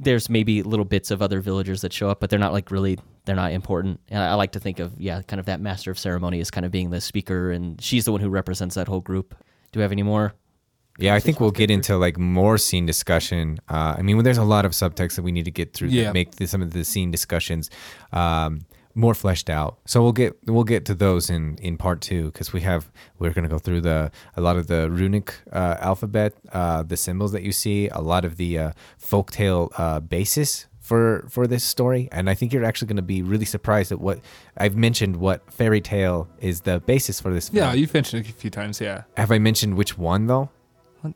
[0.00, 2.98] there's maybe little bits of other villagers that show up, but they're not like really
[3.24, 4.00] they're not important.
[4.08, 6.50] And I, I like to think of yeah, kind of that master of ceremony as
[6.50, 9.34] kind of being the speaker, and she's the one who represents that whole group.
[9.72, 10.34] Do we have any more?
[10.98, 13.58] Yeah, I think we'll get into like more scene discussion.
[13.68, 16.04] Uh, I mean, there's a lot of subtext that we need to get through Yeah.
[16.04, 17.68] that make the, some of the scene discussions
[18.12, 18.60] um,
[18.94, 19.78] more fleshed out.
[19.86, 23.32] So we'll get we'll get to those in in part two because we have we're
[23.32, 27.42] gonna go through the a lot of the runic uh, alphabet, uh, the symbols that
[27.42, 28.70] you see, a lot of the uh,
[29.02, 33.46] folktale uh, basis for for this story, and I think you're actually gonna be really
[33.46, 34.20] surprised at what
[34.58, 35.16] I've mentioned.
[35.16, 37.50] What fairy tale is the basis for this?
[37.52, 38.80] Yeah, you've mentioned it a few times.
[38.80, 39.02] Yeah.
[39.16, 40.50] have I mentioned which one though?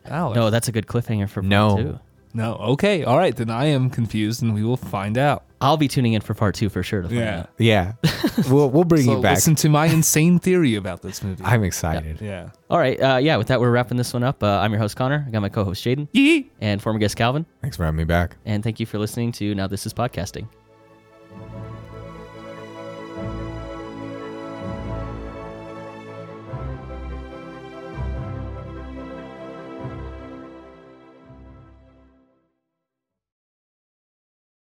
[0.07, 0.36] Alex.
[0.36, 1.76] No, that's a good cliffhanger for part No.
[1.76, 1.99] two.
[2.34, 2.55] No.
[2.57, 3.05] Okay.
[3.05, 3.34] All right.
[3.34, 5.45] Then I am confused, and we will find out.
[5.61, 7.03] I'll be tuning in for part two for sure.
[7.03, 7.39] To find Yeah.
[7.41, 7.51] out.
[7.59, 7.93] Yeah,
[8.51, 9.36] we'll we'll bring So you back.
[9.36, 11.43] listen to my insane theory about this movie.
[11.45, 12.20] I'm excited.
[12.20, 12.51] yeah.
[12.70, 13.36] All right, uh, yeah.
[13.39, 14.43] With that, we're wrapping this one up.
[14.43, 15.24] Uh, I'm your host Connor.
[15.26, 16.51] I got my co-host Jaden Yee.
[16.61, 17.45] and former guest Calvin.
[17.62, 18.36] Thanks for having me back.
[18.45, 20.47] And thank you for listening to Now This Is Podcasting.